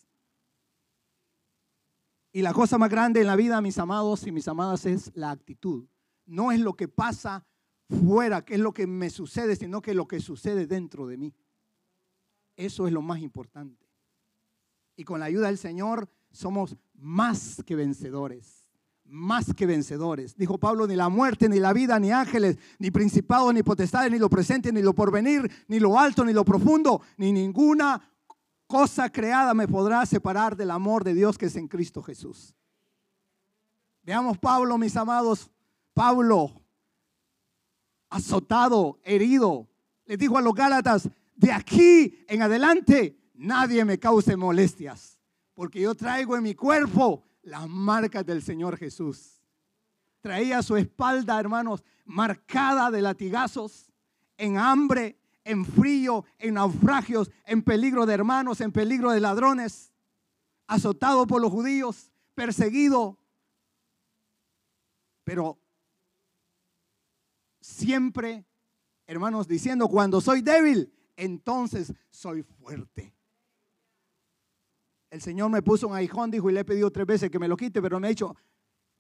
Y 2.33 2.43
la 2.43 2.53
cosa 2.53 2.79
más 2.79 2.91
grande 2.91 3.21
en 3.21 3.27
la 3.27 3.37
vida, 3.37 3.61
mis 3.61 3.79
amados 3.79 4.27
y 4.27 4.33
mis 4.33 4.47
amadas, 4.49 4.87
es 4.87 5.11
la 5.15 5.31
actitud. 5.31 5.87
No 6.27 6.53
es 6.53 6.61
lo 6.61 6.75
que 6.75 6.89
pasa 6.89 7.47
fuera, 7.89 8.45
que 8.45 8.55
es 8.55 8.61
lo 8.61 8.73
que 8.73 8.87
me 8.87 9.11
sucede, 9.11 9.57
sino 9.57 9.81
que 9.81 9.95
lo 9.95 10.07
que 10.07 10.21
sucede 10.21 10.67
dentro 10.67 11.07
de 11.07 11.17
mí. 11.17 11.35
Eso 12.57 12.87
es 12.87 12.93
lo 12.93 13.03
más 13.03 13.21
importante. 13.21 13.88
Y 14.99 15.05
con 15.05 15.21
la 15.21 15.27
ayuda 15.27 15.47
del 15.47 15.59
Señor 15.59 16.11
somos 16.33 16.77
más 16.95 17.63
que 17.65 17.77
vencedores. 17.77 18.67
Más 19.05 19.55
que 19.55 19.65
vencedores. 19.65 20.37
Dijo 20.37 20.59
Pablo, 20.59 20.89
ni 20.89 20.97
la 20.97 21.09
muerte, 21.09 21.49
ni 21.49 21.61
la 21.61 21.73
vida, 21.73 22.01
ni 22.01 22.11
ángeles, 22.11 22.59
ni 22.81 22.91
principados, 22.91 23.55
ni 23.55 23.63
potestades, 23.63 24.11
ni 24.11 24.19
lo 24.19 24.29
presente, 24.29 24.73
ni 24.73 24.83
lo 24.83 24.93
porvenir, 24.93 25.49
ni 25.69 25.79
lo 25.79 25.97
alto, 25.97 26.25
ni 26.25 26.33
lo 26.33 26.45
profundo, 26.45 27.01
ni 27.17 27.31
ninguna 27.31 28.11
cosa 28.67 29.09
creada 29.09 29.55
me 29.55 29.69
podrá 29.69 30.05
separar 30.05 30.57
del 30.57 30.73
amor 30.73 31.05
de 31.05 31.15
Dios 31.15 31.39
que 31.39 31.47
es 31.47 31.55
en 31.55 31.69
Cristo 31.69 32.03
Jesús. 32.03 32.57
Veamos 34.03 34.37
Pablo, 34.37 34.77
mis 34.79 34.97
amados, 34.97 35.49
Pablo, 35.95 36.61
azotado, 38.11 38.99
herido, 39.05 39.69
le 40.07 40.17
dijo 40.17 40.37
a 40.37 40.43
los 40.43 40.55
Gálatas, 40.55 41.09
de 41.37 41.53
aquí 41.53 42.25
en 42.27 42.43
adelante 42.43 43.18
nadie 43.39 43.85
me 43.85 43.99
cause 43.99 44.37
molestias, 44.37 45.19
porque 45.55 45.81
yo 45.81 45.95
traigo 45.95 46.37
en 46.37 46.43
mi 46.43 46.55
cuerpo 46.55 47.25
las 47.43 47.69
marcas 47.69 48.27
del 48.27 48.43
Señor 48.43 48.77
Jesús. 48.77 49.41
Traía 50.21 50.63
su 50.63 50.77
espalda, 50.77 51.39
hermanos, 51.39 51.85
marcada 52.05 52.91
de 52.91 53.01
latigazos, 53.01 53.91
en 54.37 54.59
hambre, 54.59 55.19
en 55.45 55.65
frío, 55.65 56.25
en 56.39 56.55
naufragios, 56.55 57.31
en 57.47 57.63
peligro 57.63 58.05
de 58.05 58.15
hermanos, 58.15 58.61
en 58.61 58.73
peligro 58.73 59.13
de 59.13 59.21
ladrones, 59.21 59.93
azotado 60.67 61.27
por 61.27 61.41
los 61.41 61.53
judíos, 61.53 62.11
perseguido. 62.35 63.19
Pero 65.25 65.59
siempre, 67.61 68.45
hermanos, 69.07 69.47
diciendo, 69.47 69.89
cuando 69.89 70.21
soy 70.21 70.43
débil, 70.43 70.93
entonces 71.17 71.93
soy 72.11 72.43
fuerte. 72.43 73.18
El 75.11 75.23
Señor 75.23 75.51
me 75.51 75.63
puso 75.63 75.89
un 75.89 75.97
aguijón, 75.97 76.31
dijo, 76.31 76.51
y 76.51 76.53
le 76.53 76.61
he 76.61 76.65
pedido 76.65 76.91
tres 76.91 77.07
veces 77.07 77.31
que 77.31 77.39
me 77.39 77.49
lo 77.49 77.57
quite, 77.57 77.81
pero 77.81 77.99
me 77.99 78.09
ha 78.09 78.11
dicho, 78.11 78.37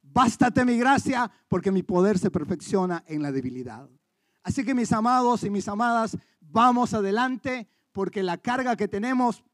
bástate 0.03 0.65
mi 0.65 0.79
gracia, 0.79 1.31
porque 1.49 1.71
mi 1.71 1.83
poder 1.83 2.19
se 2.19 2.31
perfecciona 2.31 3.05
en 3.07 3.23
la 3.23 3.31
debilidad. 3.31 3.89
Así 4.43 4.65
que 4.65 4.75
mis 4.75 4.93
amados 4.93 5.45
y 5.45 5.51
mis 5.51 5.69
amadas, 5.69 6.17
vamos 6.41 6.95
adelante 6.95 7.69
porque 7.93 8.23
la 8.23 8.39
carga 8.39 8.77
que 8.77 8.89
tenemos 8.89 9.45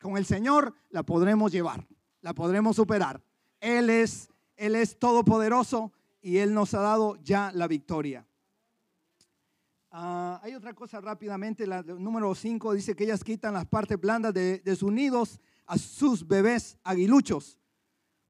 con 0.00 0.16
el 0.16 0.26
Señor 0.26 0.74
la 0.90 1.02
podremos 1.02 1.52
llevar, 1.52 1.86
la 2.20 2.34
podremos 2.34 2.76
superar. 2.76 3.22
Él 3.60 3.88
es, 3.88 4.28
Él 4.56 4.74
es 4.74 4.98
todopoderoso 4.98 5.92
y 6.20 6.38
Él 6.38 6.52
nos 6.52 6.74
ha 6.74 6.80
dado 6.80 7.16
ya 7.22 7.50
la 7.54 7.66
victoria. 7.66 8.26
Ah, 9.90 10.40
hay 10.42 10.54
otra 10.54 10.74
cosa 10.74 11.00
rápidamente, 11.00 11.66
la 11.66 11.82
número 11.82 12.34
5 12.34 12.74
dice 12.74 12.94
que 12.94 13.04
ellas 13.04 13.24
quitan 13.24 13.54
las 13.54 13.64
partes 13.64 13.98
blandas 13.98 14.34
de, 14.34 14.58
de 14.58 14.76
sus 14.76 14.92
nidos 14.92 15.40
a 15.66 15.78
sus 15.78 16.26
bebés 16.26 16.78
aguiluchos 16.84 17.58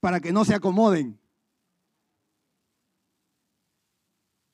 para 0.00 0.20
que 0.20 0.32
no 0.32 0.44
se 0.44 0.54
acomoden. 0.54 1.18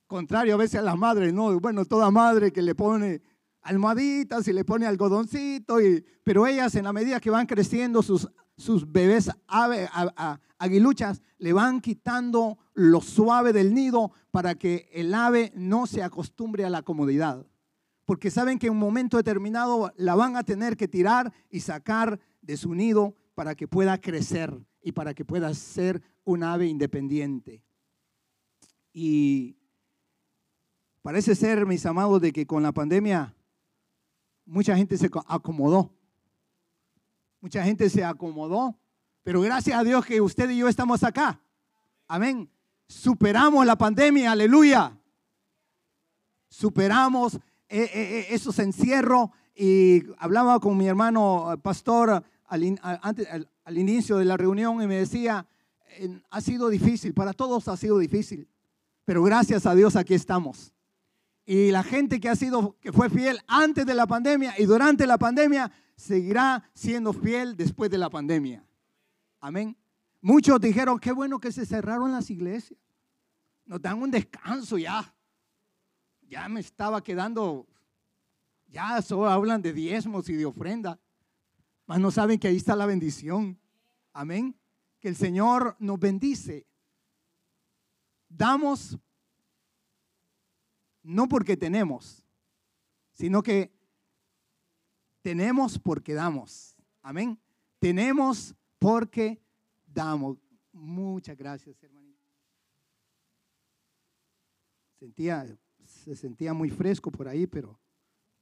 Contrario 0.07 0.55
a 0.55 0.59
veces 0.59 0.81
a 0.81 0.83
las 0.83 0.99
madres, 0.99 1.33
¿no? 1.33 1.59
Bueno, 1.59 1.85
toda 1.85 2.11
madre 2.11 2.53
que 2.53 2.63
le 2.63 2.75
pone 2.75 3.23
almohaditas 3.63 4.47
y 4.49 4.53
le 4.53 4.65
pone 4.65 4.87
algodoncito, 4.87 5.81
y, 5.81 6.05
pero 6.25 6.47
ellas 6.47 6.75
en 6.75 6.85
la 6.85 6.93
medida 6.93 7.21
que 7.21 7.31
van 7.31 7.47
creciendo, 7.47 8.03
sus, 8.03 8.29
sus 8.57 8.91
bebés 8.91 9.31
ave, 9.47 9.89
aguiluchas 10.59 11.23
le 11.39 11.53
van 11.53 11.81
quitando 11.81 12.59
lo 12.75 13.01
suave 13.01 13.53
del 13.53 13.75
nido 13.75 14.13
para 14.31 14.55
que 14.55 14.89
el 14.93 15.15
ave 15.15 15.53
no 15.55 15.87
se 15.87 16.03
acostumbre 16.03 16.65
a 16.65 16.71
la 16.71 16.83
comodidad. 16.83 17.47
Porque 18.05 18.31
saben 18.31 18.59
que 18.59 18.67
en 18.67 18.73
un 18.73 18.79
momento 18.79 19.17
determinado 19.17 19.93
la 19.97 20.15
van 20.15 20.37
a 20.37 20.43
tener 20.43 20.77
que 20.77 20.89
tirar 20.89 21.33
y 21.51 21.61
sacar 21.61 22.21
de 22.43 22.57
su 22.59 22.75
nido 22.75 23.17
para 23.35 23.55
que 23.55 23.67
pueda 23.67 23.99
crecer 23.99 24.55
y 24.83 24.93
para 24.93 25.15
que 25.15 25.25
pueda 25.25 25.55
ser 25.55 26.03
un 26.25 26.43
ave 26.43 26.67
independiente. 26.67 27.63
Y 28.93 29.57
Parece 31.03 31.35
ser, 31.35 31.67
mis 31.67 31.85
amados, 31.85 32.21
de 32.21 32.33
que 32.33 32.47
con 32.47 32.63
la 32.63 32.71
pandemia 32.71 33.35
mucha 34.47 34.77
gente 34.77 34.97
se 34.97 35.11
acomodó. 35.27 35.93
Mucha 37.41 37.65
gente 37.65 37.91
se 37.91 38.05
acomodó 38.05 38.79
Pero 39.25 39.41
gracias 39.41 39.77
a 39.77 39.83
Dios 39.83 40.07
que 40.07 40.21
usted 40.21 40.49
y 40.51 40.59
yo 40.59 40.69
estamos 40.69 41.03
acá. 41.03 41.41
Amén. 42.07 42.49
Superamos 42.87 43.67
la 43.67 43.77
pandemia, 43.77 44.31
aleluya. 44.31 44.97
Superamos 46.49 47.35
eh, 47.35 47.41
eh, 47.69 47.91
eh, 47.95 48.27
esos 48.31 48.59
encierros 48.61 49.31
y 49.55 50.03
hablaba 50.19 50.59
con 50.61 50.77
mi 50.77 50.87
hermano 50.87 51.59
pastor 51.63 52.25
al, 52.47 52.81
antes, 52.83 53.29
al 53.65 53.79
inicio 53.79 54.19
de 54.19 54.25
la 54.25 54.37
reunión 54.37 54.83
y 54.83 54.87
me 54.87 54.97
decía, 54.97 55.47
ha 56.31 56.41
sido 56.41 56.69
difícil, 56.69 57.15
para 57.15 57.33
todos 57.33 57.69
ha 57.69 57.77
sido 57.77 57.99
difícil, 57.99 58.49
pero 59.05 59.23
gracias 59.23 59.67
a 59.67 59.75
Dios 59.75 59.97
aquí 59.97 60.15
estamos. 60.15 60.73
Y 61.45 61.71
la 61.71 61.83
gente 61.83 62.21
que 62.21 62.29
ha 62.29 62.37
sido, 62.37 62.77
que 62.81 62.93
fue 62.93 63.11
fiel 63.11 63.41
antes 63.49 63.85
de 63.85 63.95
la 63.95 64.07
pandemia 64.07 64.55
y 64.59 64.65
durante 64.65 65.07
la 65.07 65.19
pandemia, 65.19 65.73
seguirá 65.97 66.71
siendo 66.73 67.13
fiel 67.13 67.57
después 67.57 67.91
de 67.91 67.99
la 67.99 68.11
pandemia. 68.11 68.65
Amén. 69.41 69.77
Muchos 70.21 70.61
dijeron, 70.61 71.01
qué 71.01 71.11
bueno 71.11 71.41
que 71.41 71.51
se 71.51 71.67
cerraron 71.67 72.13
las 72.13 72.31
iglesias. 72.31 72.79
Nos 73.65 73.83
dan 73.83 74.01
un 74.01 74.11
descanso 74.11 74.79
ya. 74.79 75.13
Ya 76.23 76.49
me 76.49 76.61
estaba 76.61 77.03
quedando, 77.03 77.67
ya 78.73 79.03
solo 79.03 79.29
hablan 79.29 79.63
de 79.63 79.73
diezmos 79.73 80.29
y 80.29 80.35
de 80.35 80.47
ofrenda. 80.47 80.99
Mas 81.87 82.01
no 82.01 82.11
saben 82.11 82.39
que 82.39 82.49
ahí 82.49 82.57
está 82.57 82.75
la 82.75 82.87
bendición. 82.87 83.61
Amén. 84.13 84.59
Que 84.99 85.09
el 85.09 85.17
Señor 85.17 85.77
nos 85.79 86.01
bendice. 86.01 86.67
Damos 88.29 88.99
no 91.03 91.29
porque 91.29 91.57
tenemos, 91.57 92.25
sino 93.11 93.43
que 93.43 93.73
tenemos 95.21 95.79
porque 95.79 96.15
damos. 96.15 96.77
Amén. 97.03 97.39
Tenemos 97.79 98.55
porque 98.79 99.43
damos. 99.85 100.39
Muchas 100.73 101.37
gracias, 101.37 101.83
hermanito. 101.83 102.25
Sentía, 104.99 105.59
se 105.85 106.17
sentía 106.17 106.55
muy 106.55 106.71
fresco 106.71 107.11
por 107.11 107.29
ahí, 107.29 107.47
pero 107.47 107.82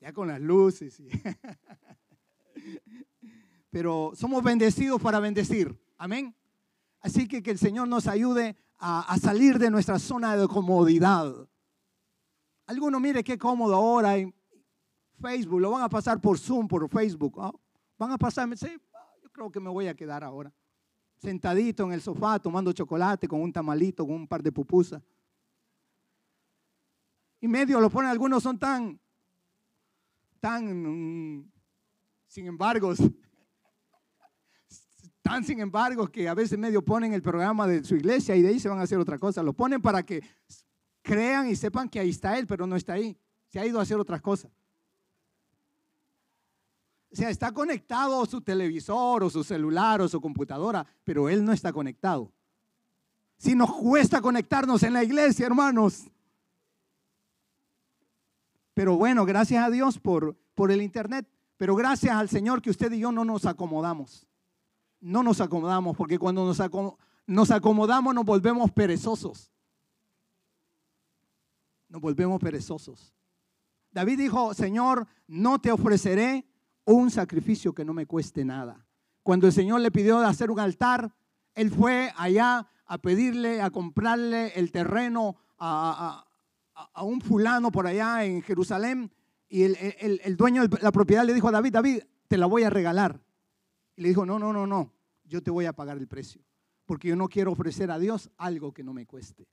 ya 0.00 0.12
con 0.12 0.28
las 0.28 0.40
luces. 0.40 1.00
pero 3.70 4.12
somos 4.14 4.42
bendecidos 4.42 5.00
para 5.00 5.20
bendecir. 5.20 5.78
Amén. 5.96 6.34
Así 7.00 7.28
que 7.28 7.42
que 7.42 7.52
el 7.52 7.58
Señor 7.58 7.88
nos 7.88 8.06
ayude 8.06 8.56
a, 8.78 9.16
salir 9.18 9.58
de 9.58 9.70
nuestra 9.70 9.98
zona 9.98 10.36
de 10.36 10.48
comodidad. 10.48 11.32
Algunos, 12.66 13.00
mire 13.00 13.22
qué 13.22 13.38
cómodo 13.38 13.74
ahora 13.74 14.16
en 14.16 14.34
Facebook, 15.20 15.60
lo 15.60 15.70
van 15.70 15.82
a 15.82 15.88
pasar 15.88 16.20
por 16.20 16.38
Zoom, 16.38 16.66
por 16.66 16.88
Facebook. 16.88 17.40
Van 17.98 18.12
a 18.12 18.18
pasar, 18.18 18.48
yo 18.48 19.30
creo 19.30 19.50
que 19.50 19.60
me 19.60 19.68
voy 19.68 19.86
a 19.86 19.94
quedar 19.94 20.24
ahora. 20.24 20.52
Sentadito 21.18 21.84
en 21.84 21.92
el 21.92 22.00
sofá, 22.00 22.38
tomando 22.38 22.72
chocolate 22.72 23.28
con 23.28 23.42
un 23.42 23.52
tamalito, 23.52 24.06
con 24.06 24.16
un 24.16 24.26
par 24.26 24.42
de 24.42 24.50
pupusas. 24.50 25.02
Y 27.40 27.48
medio 27.48 27.80
lo 27.80 27.90
ponen, 27.90 28.10
algunos 28.10 28.42
son 28.42 28.58
tan, 28.58 28.98
tan, 30.40 31.36
mm, 31.36 31.52
sin 32.26 32.46
embargo, 32.46 32.92
tan 35.22 35.44
sin 35.44 35.60
embargo 35.60 36.08
que 36.08 36.28
a 36.28 36.34
veces 36.34 36.58
medio 36.58 36.84
ponen 36.84 37.12
el 37.12 37.22
programa 37.22 37.66
de 37.66 37.84
su 37.84 37.94
iglesia 37.94 38.34
y 38.34 38.42
de 38.42 38.48
ahí 38.48 38.58
se 38.58 38.68
van 38.68 38.80
a 38.80 38.82
hacer 38.82 38.98
otra 38.98 39.18
cosa. 39.18 39.42
Lo 39.42 39.52
ponen 39.52 39.80
para 39.80 40.02
que 40.02 40.22
crean 41.02 41.48
y 41.48 41.56
sepan 41.56 41.88
que 41.88 42.00
ahí 42.00 42.10
está 42.10 42.38
él, 42.38 42.46
pero 42.46 42.66
no 42.66 42.76
está 42.76 42.94
ahí. 42.94 43.16
Se 43.48 43.60
ha 43.60 43.66
ido 43.66 43.78
a 43.78 43.82
hacer 43.82 43.98
otras 43.98 44.20
cosas. 44.20 44.50
O 47.12 47.16
sea, 47.16 47.28
está 47.28 47.52
conectado 47.52 48.24
su 48.24 48.40
televisor 48.40 49.24
o 49.24 49.30
su 49.30 49.42
celular 49.42 50.00
o 50.00 50.08
su 50.08 50.20
computadora, 50.20 50.86
pero 51.02 51.28
él 51.28 51.44
no 51.44 51.52
está 51.52 51.72
conectado. 51.72 52.32
Si 53.36 53.54
nos 53.54 53.72
cuesta 53.72 54.20
conectarnos 54.20 54.82
en 54.84 54.92
la 54.92 55.02
iglesia, 55.02 55.46
hermanos. 55.46 56.04
Pero 58.80 58.96
bueno, 58.96 59.26
gracias 59.26 59.62
a 59.62 59.68
Dios 59.68 59.98
por, 59.98 60.38
por 60.54 60.72
el 60.72 60.80
internet, 60.80 61.28
pero 61.58 61.76
gracias 61.76 62.16
al 62.16 62.30
Señor 62.30 62.62
que 62.62 62.70
usted 62.70 62.90
y 62.92 63.00
yo 63.00 63.12
no 63.12 63.26
nos 63.26 63.44
acomodamos. 63.44 64.26
No 65.00 65.22
nos 65.22 65.42
acomodamos, 65.42 65.94
porque 65.94 66.18
cuando 66.18 66.46
nos, 66.46 66.58
nos 67.26 67.50
acomodamos 67.50 68.14
nos 68.14 68.24
volvemos 68.24 68.70
perezosos. 68.70 69.52
Nos 71.90 72.00
volvemos 72.00 72.40
perezosos. 72.40 73.14
David 73.90 74.16
dijo, 74.16 74.54
Señor, 74.54 75.06
no 75.26 75.60
te 75.60 75.70
ofreceré 75.70 76.46
un 76.86 77.10
sacrificio 77.10 77.74
que 77.74 77.84
no 77.84 77.92
me 77.92 78.06
cueste 78.06 78.46
nada. 78.46 78.86
Cuando 79.22 79.46
el 79.46 79.52
Señor 79.52 79.82
le 79.82 79.90
pidió 79.90 80.20
de 80.20 80.26
hacer 80.26 80.50
un 80.50 80.58
altar, 80.58 81.14
él 81.54 81.70
fue 81.70 82.14
allá 82.16 82.66
a 82.86 82.96
pedirle, 82.96 83.60
a 83.60 83.68
comprarle 83.68 84.54
el 84.58 84.72
terreno 84.72 85.36
a, 85.58 86.24
un 87.02 87.20
fulano 87.20 87.70
por 87.70 87.86
allá 87.86 88.24
en 88.24 88.42
Jerusalén. 88.42 89.10
Y 89.48 89.62
el, 89.64 90.36
dueño 90.36 90.66
de 90.66 90.78
la 90.80 90.92
propiedad 90.92 91.24
le 91.24 91.34
dijo 91.34 91.48
a 91.48 91.52
David, 91.52 91.72
David, 91.72 92.02
te 92.28 92.38
la 92.38 92.46
voy 92.46 92.62
a 92.62 92.70
regalar. 92.70 93.20
Y 93.96 94.02
le 94.02 94.08
dijo, 94.08 94.24
no, 94.24 94.38
no, 94.38 94.52
no, 94.52 94.66
no, 94.66 94.92
yo 95.24 95.42
te 95.42 95.50
voy 95.50 95.66
a 95.66 95.72
pagar 95.72 95.98
el 95.98 96.06
precio. 96.06 96.42
Porque 96.86 97.08
yo 97.08 97.16
no 97.16 97.28
quiero 97.28 97.52
ofrecer 97.52 97.90
a 97.90 97.98
Dios 97.98 98.30
algo 98.36 98.72
que 98.72 98.84
no 98.84 98.92
me 98.92 99.06
cueste. 99.06 99.48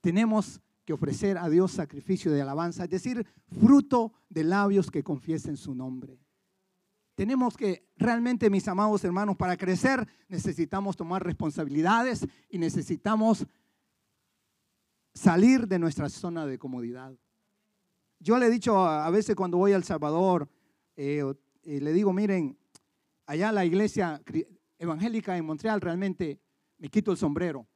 Tenemos 0.00 0.60
que 0.84 0.94
ofrecer 0.94 1.36
a 1.36 1.50
Dios 1.50 1.72
sacrificio 1.72 2.32
de 2.32 2.40
alabanza, 2.40 2.84
es 2.84 2.90
decir, 2.90 3.26
fruto 3.60 4.14
de 4.30 4.44
labios 4.44 4.90
que 4.90 5.02
confiesen 5.02 5.58
su 5.58 5.74
nombre. 5.74 6.18
Tenemos 7.14 7.56
que 7.56 7.84
realmente, 7.96 8.48
mis 8.48 8.68
amados 8.68 9.02
hermanos, 9.04 9.36
para 9.36 9.56
crecer 9.56 10.06
necesitamos 10.28 10.96
tomar 10.96 11.24
responsabilidades 11.24 12.26
y 12.48 12.58
necesitamos 12.58 13.44
salir 15.18 15.66
de 15.66 15.78
nuestra 15.78 16.08
zona 16.08 16.46
de 16.46 16.58
comodidad. 16.58 17.12
Yo 18.20 18.38
le 18.38 18.46
he 18.46 18.50
dicho 18.50 18.78
a 18.86 19.10
veces 19.10 19.34
cuando 19.34 19.58
voy 19.58 19.72
a 19.72 19.76
El 19.76 19.84
Salvador, 19.84 20.48
eh, 20.96 21.24
le 21.64 21.92
digo, 21.92 22.12
miren, 22.12 22.56
allá 23.26 23.52
la 23.52 23.64
iglesia 23.64 24.22
evangélica 24.78 25.36
en 25.36 25.44
Montreal 25.44 25.80
realmente 25.80 26.40
me 26.78 26.88
quito 26.88 27.10
el 27.10 27.18
sombrero 27.18 27.66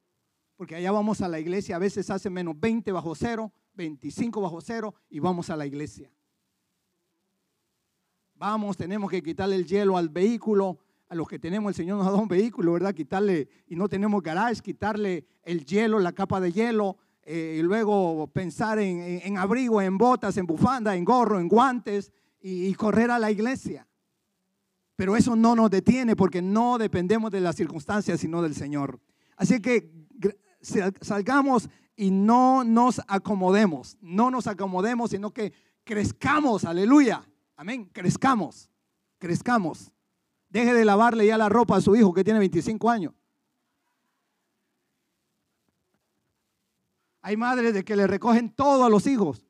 porque 0.62 0.76
allá 0.76 0.92
vamos 0.92 1.20
a 1.20 1.28
la 1.28 1.40
iglesia, 1.40 1.74
a 1.74 1.81
veces 1.81 2.09
hace 2.09 2.31
menos 2.31 2.55
20 2.57 2.92
bajo 2.92 3.16
cero, 3.16 3.52
25 3.74 4.40
bajo 4.40 4.61
cero 4.61 4.94
y 5.11 5.18
vamos 5.18 5.50
a 5.50 5.57
la 5.57 5.66
iglesia. 5.66 6.09
Vamos, 8.37 8.76
tenemos 8.76 9.11
que 9.11 9.24
quitarle 9.24 9.57
el 9.57 9.66
hielo 9.66 9.96
al 9.96 10.09
vehículo, 10.09 10.78
a 11.09 11.16
los 11.16 11.26
que 11.26 11.40
tenemos, 11.40 11.70
el 11.70 11.74
Señor 11.74 11.98
nos 11.98 12.07
ha 12.07 12.11
dado 12.11 12.22
un 12.22 12.28
vehículo, 12.28 12.74
¿verdad? 12.74 12.94
Quitarle, 12.94 13.48
y 13.66 13.74
no 13.74 13.88
tenemos 13.88 14.22
garage, 14.22 14.62
quitarle 14.62 15.26
el 15.42 15.66
hielo, 15.66 15.98
la 15.98 16.12
capa 16.12 16.40
de 16.40 16.52
hielo, 16.52 16.96
eh, 17.24 17.56
y 17.58 17.62
luego 17.62 18.26
pensar 18.28 18.78
en, 18.78 19.38
abrigo, 19.38 19.80
en 19.80 19.96
botas, 19.98 20.37
en 20.37 20.46
bufanda, 20.46 20.96
en 20.96 21.04
gorro, 21.04 21.38
en 21.38 21.48
guantes, 21.48 22.12
y 22.40 22.74
correr 22.74 23.11
a 23.11 23.20
la 23.20 23.30
iglesia. 23.30 23.87
Pero 24.96 25.16
eso 25.16 25.37
no 25.37 25.56
nos 25.56 25.70
detiene 25.70 26.16
porque 26.16 26.42
no 26.42 26.78
dependemos 26.78 27.30
de 27.30 27.40
las 27.40 27.56
circunstancias, 27.56 28.20
sino 28.20 28.42
del 28.42 28.54
Señor. 28.54 29.00
Así 29.37 29.61
que 29.61 29.90
salgamos 31.00 31.68
y 31.96 32.11
no 32.11 32.64
nos 32.64 33.00
acomodemos, 33.08 33.96
no 34.00 34.30
nos 34.30 34.46
acomodemos, 34.46 35.11
sino 35.11 35.32
que 35.32 35.52
crezcamos, 35.85 36.64
aleluya, 36.64 37.28
amén, 37.56 37.90
crezcamos, 37.92 38.70
crezcamos. 39.18 39.90
Deje 40.48 40.74
de 40.74 40.85
lavarle 40.85 41.26
ya 41.26 41.38
la 41.38 41.48
ropa 41.48 41.76
a 41.76 41.80
su 41.80 41.96
hijo 41.96 42.12
que 42.12 42.24
tiene 42.24 42.38
25 42.38 42.90
años. 42.90 43.14
Hay 47.22 47.37
madres 47.37 47.73
de 47.73 47.85
que 47.85 47.96
le 47.96 48.06
recogen 48.06 48.50
todo 48.50 48.85
a 48.85 48.90
los 48.90 49.06
hijos. 49.06 49.46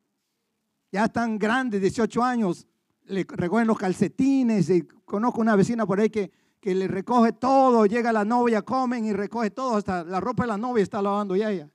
Ya 0.91 1.07
están 1.07 1.39
grandes, 1.39 1.81
18 1.81 2.23
años, 2.23 2.67
le 3.05 3.27
recogen 3.29 3.67
los 3.67 3.79
calcetines. 3.79 4.71
Y 4.71 4.83
conozco 4.83 5.41
una 5.41 5.57
vecina 5.57 5.87
por 5.87 5.99
ahí 5.99 6.11
que 6.11 6.31
que 6.63 6.77
le 6.77 6.87
recoge 6.87 7.33
todo, 7.33 7.87
llega 7.87 8.13
la 8.13 8.25
novia, 8.25 8.63
comen 8.63 9.05
y 9.05 9.13
recoge 9.13 9.51
todo, 9.51 9.75
hasta 9.75 10.05
la 10.05 10.21
ropa 10.21 10.45
de 10.45 10.47
la 10.47 10.57
novia 10.57 10.85
está 10.85 11.03
lavando 11.03 11.35
ya 11.35 11.51
ella. 11.51 11.69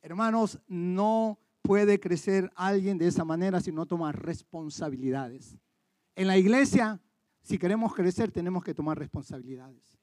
Hermanos, 0.00 0.60
no 0.68 1.40
puede 1.60 1.98
crecer 1.98 2.48
alguien 2.54 2.98
de 2.98 3.08
esa 3.08 3.24
manera 3.24 3.60
si 3.60 3.72
no 3.72 3.84
toma 3.84 4.12
responsabilidades. 4.12 5.58
En 6.14 6.28
la 6.28 6.38
iglesia, 6.38 7.00
si 7.42 7.58
queremos 7.58 7.92
crecer, 7.96 8.30
tenemos 8.30 8.62
que 8.62 8.74
tomar 8.74 8.96
responsabilidades. 8.96 9.98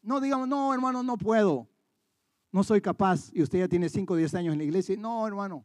No 0.00 0.18
digamos, 0.18 0.48
no, 0.48 0.72
hermano, 0.72 1.02
no 1.02 1.18
puedo. 1.18 1.68
No 2.52 2.62
soy 2.62 2.82
capaz. 2.82 3.30
Y 3.32 3.42
usted 3.42 3.60
ya 3.60 3.68
tiene 3.68 3.88
5 3.88 4.12
o 4.12 4.16
10 4.16 4.34
años 4.34 4.52
en 4.52 4.58
la 4.58 4.64
iglesia. 4.64 4.94
No, 4.98 5.26
hermano, 5.26 5.64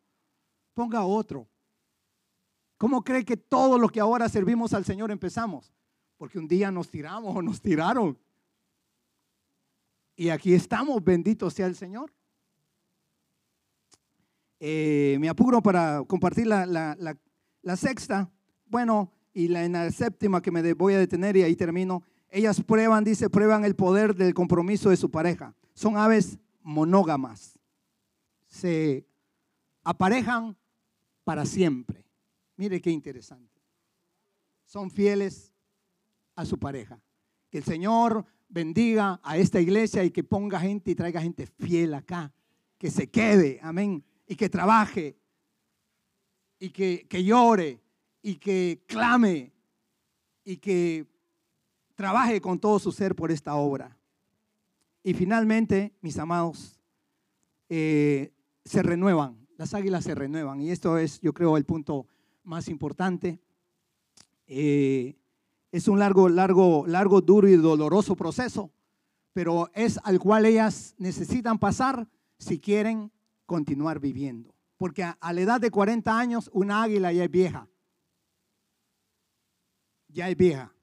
ponga 0.74 1.04
otro. 1.04 1.48
¿Cómo 2.78 3.04
cree 3.04 3.26
que 3.26 3.36
todo 3.36 3.78
lo 3.78 3.90
que 3.90 4.00
ahora 4.00 4.30
servimos 4.30 4.74
al 4.74 4.86
Señor 4.86 5.12
empezamos? 5.12 5.74
Porque 6.18 6.40
un 6.40 6.48
día 6.48 6.72
nos 6.72 6.90
tiramos 6.90 7.36
o 7.36 7.42
nos 7.42 7.62
tiraron. 7.62 8.18
Y 10.16 10.30
aquí 10.30 10.54
estamos, 10.54 11.04
bendito 11.04 11.50
sea 11.50 11.68
el 11.68 11.76
Señor. 11.76 12.12
Eh, 14.60 15.18
me 15.20 15.30
apuro 15.30 15.62
para 15.62 16.04
compartir 16.08 16.48
la, 16.48 17.18
sexta. 17.76 18.32
Bueno, 18.66 19.12
y 19.34 19.48
la, 19.48 19.66
en 19.66 19.74
la 19.74 19.92
séptima 19.92 20.42
que 20.42 20.52
me 20.52 20.74
voy 20.74 20.94
a 20.94 21.00
detener 21.00 21.38
y 21.38 21.44
ahí 21.44 21.56
termino, 21.56 22.02
ellas 22.30 22.62
prueban, 22.62 23.04
dice, 23.04 23.30
prueban 23.30 23.66
el 23.66 23.76
poder 23.76 24.16
del 24.16 24.34
compromiso 24.34 24.90
de 24.90 24.98
su 24.98 25.12
pareja. 25.12 25.54
Son 25.74 25.98
aves 25.98 26.40
monógamas. 26.68 27.58
Se 28.50 29.08
aparejan 29.84 30.58
para 31.24 31.46
siempre. 31.46 32.06
Mire 32.58 32.82
qué 32.82 32.92
interesante. 32.92 33.62
Son 34.66 34.92
fieles 34.92 35.54
a 36.36 36.46
su 36.46 36.60
pareja. 36.60 37.02
Que 37.50 37.60
el 37.60 37.64
Señor 37.64 38.26
bendiga 38.50 39.22
a 39.24 39.38
esta 39.38 39.62
iglesia 39.62 40.04
y 40.04 40.12
que 40.12 40.26
ponga 40.26 40.60
gente 40.60 40.92
y 40.92 40.96
traiga 40.96 41.22
gente 41.22 41.48
fiel 41.48 41.94
acá. 41.94 42.34
Que 42.78 42.92
se 42.92 43.10
quede, 43.10 43.60
amén. 43.64 44.04
Y 44.28 44.36
que 44.36 44.50
trabaje. 44.50 45.18
Y 46.60 46.70
que, 46.70 47.08
que 47.10 47.24
llore. 47.24 47.82
Y 48.22 48.36
que 48.36 48.84
clame. 48.88 49.54
Y 50.44 50.58
que 50.58 51.08
trabaje 51.96 52.42
con 52.42 52.60
todo 52.60 52.78
su 52.78 52.92
ser 52.92 53.16
por 53.16 53.32
esta 53.32 53.56
obra. 53.56 53.97
Y 55.08 55.14
finalmente, 55.14 55.96
mis 56.02 56.18
amados, 56.18 56.80
eh, 57.70 58.34
se 58.66 58.84
renuevan 58.84 59.48
las 59.58 59.74
águilas 59.74 60.04
se 60.04 60.16
renuevan. 60.16 60.62
Y 60.62 60.72
esto 60.72 60.98
es, 60.98 61.20
yo 61.20 61.34
creo, 61.34 61.58
el 61.58 61.66
punto 61.66 62.08
más 62.44 62.70
importante. 62.70 63.40
Eh, 64.46 65.18
es 65.72 65.88
un 65.88 66.00
largo, 66.00 66.30
largo, 66.30 66.86
largo, 66.88 67.22
duro 67.22 67.48
y 67.48 67.56
doloroso 67.56 68.16
proceso, 68.16 68.72
pero 69.34 69.70
es 69.74 70.00
al 70.04 70.20
cual 70.20 70.46
ellas 70.46 70.96
necesitan 70.98 71.60
pasar 71.60 72.08
si 72.38 72.60
quieren 72.60 73.12
continuar 73.46 74.00
viviendo. 74.00 74.56
Porque 74.78 75.04
a, 75.04 75.34
la 75.34 75.42
edad 75.42 75.60
de 75.60 75.72
40 75.72 76.18
años, 76.18 76.50
una 76.54 76.84
águila 76.84 77.12
ya 77.12 77.24
es 77.24 77.32
vieja. 77.32 77.68
Ya 80.08 80.30
es 80.30 80.38
vieja. 80.38 80.74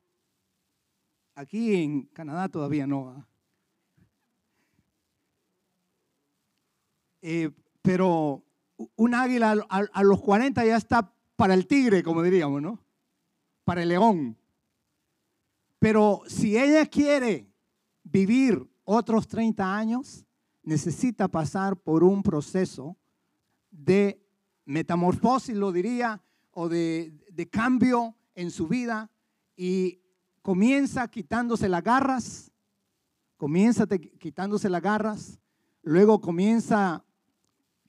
Aquí 1.37 1.75
en 1.77 2.03
Canadá 2.07 2.49
todavía 2.49 2.87
no. 2.87 3.27
Eh, 7.27 7.51
pero 7.81 8.45
un 8.97 9.15
águila 9.15 9.57
a, 9.71 10.03
los 10.03 10.21
40 10.21 10.63
ya 10.67 10.77
está 10.77 11.11
para 11.37 11.55
el 11.55 11.67
tigre, 11.67 12.03
como 12.03 12.23
diríamos, 12.23 12.61
¿no? 12.61 12.85
Para 13.65 13.83
el 13.83 13.89
león. 13.89 14.37
Pero 15.79 16.21
si 16.27 16.59
ella 16.59 16.85
quiere 16.85 17.51
vivir 18.03 18.71
otros 18.85 19.27
30 19.27 19.75
años, 19.75 20.27
necesita 20.63 21.27
pasar 21.27 21.79
por 21.79 22.05
un 22.05 22.23
proceso 22.23 22.95
de 23.71 24.23
metamorfosis, 24.67 25.57
lo 25.57 25.73
diría, 25.73 26.23
o 26.51 26.69
de, 26.69 27.15
de 27.33 27.49
cambio 27.49 28.15
en 28.35 28.51
su 28.51 28.69
vida 28.69 29.11
y 29.57 30.03
comienza 30.43 31.09
quitándose 31.09 31.71
las 31.71 31.83
garras, 31.83 32.53
comienza 33.39 33.87
quitándose 33.87 34.69
las 34.69 34.83
garras, 34.83 35.39
luego 35.83 36.21
comienza 36.21 37.04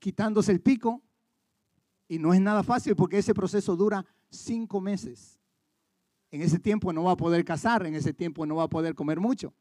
quitándose 0.05 0.51
el 0.51 0.61
pico. 0.61 1.01
Y 2.07 2.19
no 2.19 2.31
es 2.35 2.39
nada 2.39 2.61
fácil 2.61 2.95
porque 2.95 3.17
ese 3.17 3.33
proceso 3.33 3.75
dura 3.75 4.05
cinco 4.29 4.79
meses. 4.79 5.39
En 6.29 6.43
ese 6.43 6.59
tiempo 6.59 6.93
no 6.93 7.05
va 7.05 7.13
a 7.13 7.17
poder 7.17 7.43
cazar, 7.43 7.87
en 7.87 7.95
ese 7.95 8.13
tiempo 8.13 8.45
no 8.45 8.57
va 8.57 8.65
a 8.65 8.69
poder 8.69 8.93
comer 8.93 9.19
mucho. 9.19 9.55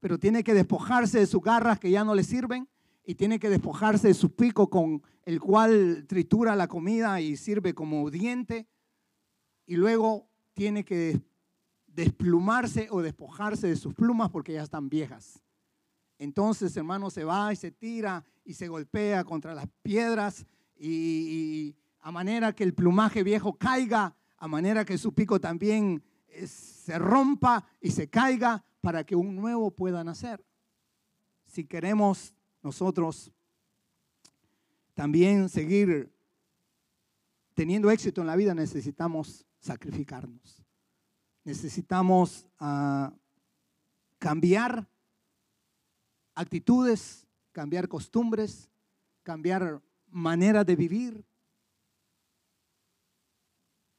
Pero 0.00 0.18
tiene 0.18 0.42
que 0.42 0.52
despojarse 0.52 1.20
de 1.20 1.28
sus 1.28 1.40
garras 1.40 1.78
que 1.78 1.92
ya 1.92 2.02
no 2.02 2.16
le 2.16 2.24
sirven 2.24 2.68
y 3.04 3.14
tiene 3.14 3.38
que 3.38 3.48
despojarse 3.48 4.08
de 4.08 4.14
su 4.14 4.34
pico 4.34 4.68
con 4.68 5.00
el 5.24 5.38
cual 5.38 6.06
tritura 6.08 6.56
la 6.56 6.66
comida 6.66 7.20
y 7.20 7.36
sirve 7.36 7.72
como 7.72 8.10
diente. 8.10 8.66
Y 9.64 9.76
luego 9.76 10.28
tiene 10.54 10.84
que 10.84 11.20
desplumarse 11.86 12.88
o 12.90 13.00
despojarse 13.00 13.68
de 13.68 13.76
sus 13.76 13.94
plumas 13.94 14.28
porque 14.30 14.54
ya 14.54 14.64
están 14.64 14.88
viejas. 14.88 15.40
Entonces, 16.18 16.76
hermano, 16.76 17.10
se 17.10 17.24
va 17.24 17.52
y 17.52 17.56
se 17.56 17.70
tira 17.70 18.24
y 18.44 18.54
se 18.54 18.66
golpea 18.66 19.24
contra 19.24 19.54
las 19.54 19.66
piedras 19.82 20.44
y, 20.76 21.76
a 22.00 22.10
manera 22.10 22.54
que 22.54 22.64
el 22.64 22.74
plumaje 22.74 23.22
viejo 23.22 23.54
caiga, 23.54 24.16
a 24.36 24.48
manera 24.48 24.84
que 24.84 24.98
su 24.98 25.12
pico 25.12 25.40
también 25.40 26.02
eh, 26.28 26.46
se 26.46 26.98
rompa 26.98 27.64
y 27.80 27.90
se 27.90 28.08
caiga 28.08 28.64
para 28.80 29.04
que 29.04 29.16
un 29.16 29.36
nuevo 29.36 29.70
pueda 29.70 30.02
nacer. 30.04 30.44
Si 31.46 31.64
queremos 31.64 32.34
nosotros 32.62 33.32
también 34.94 35.48
seguir 35.48 36.10
teniendo 37.54 37.90
éxito 37.90 38.20
en 38.20 38.28
la 38.28 38.36
vida, 38.36 38.54
necesitamos 38.54 39.44
sacrificarnos. 39.60 40.64
Necesitamos 41.44 42.46
ah, 42.58 43.12
cambiar 44.18 44.88
actitudes, 46.38 47.26
cambiar 47.50 47.88
costumbres, 47.88 48.70
cambiar 49.24 49.82
manera 50.06 50.62
de 50.62 50.76
vivir, 50.76 51.26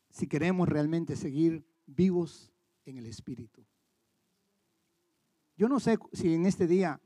si 0.10 0.26
queremos 0.26 0.70
realmente 0.70 1.18
seguir 1.18 1.68
vivos 1.86 2.50
en 2.86 2.98
el 2.98 3.08
Espíritu. 3.08 3.66
Yo 5.58 5.68
no 5.68 5.82
sé 5.82 6.00
si 6.14 6.34
en 6.34 6.46
este 6.46 6.66
día 6.66 7.02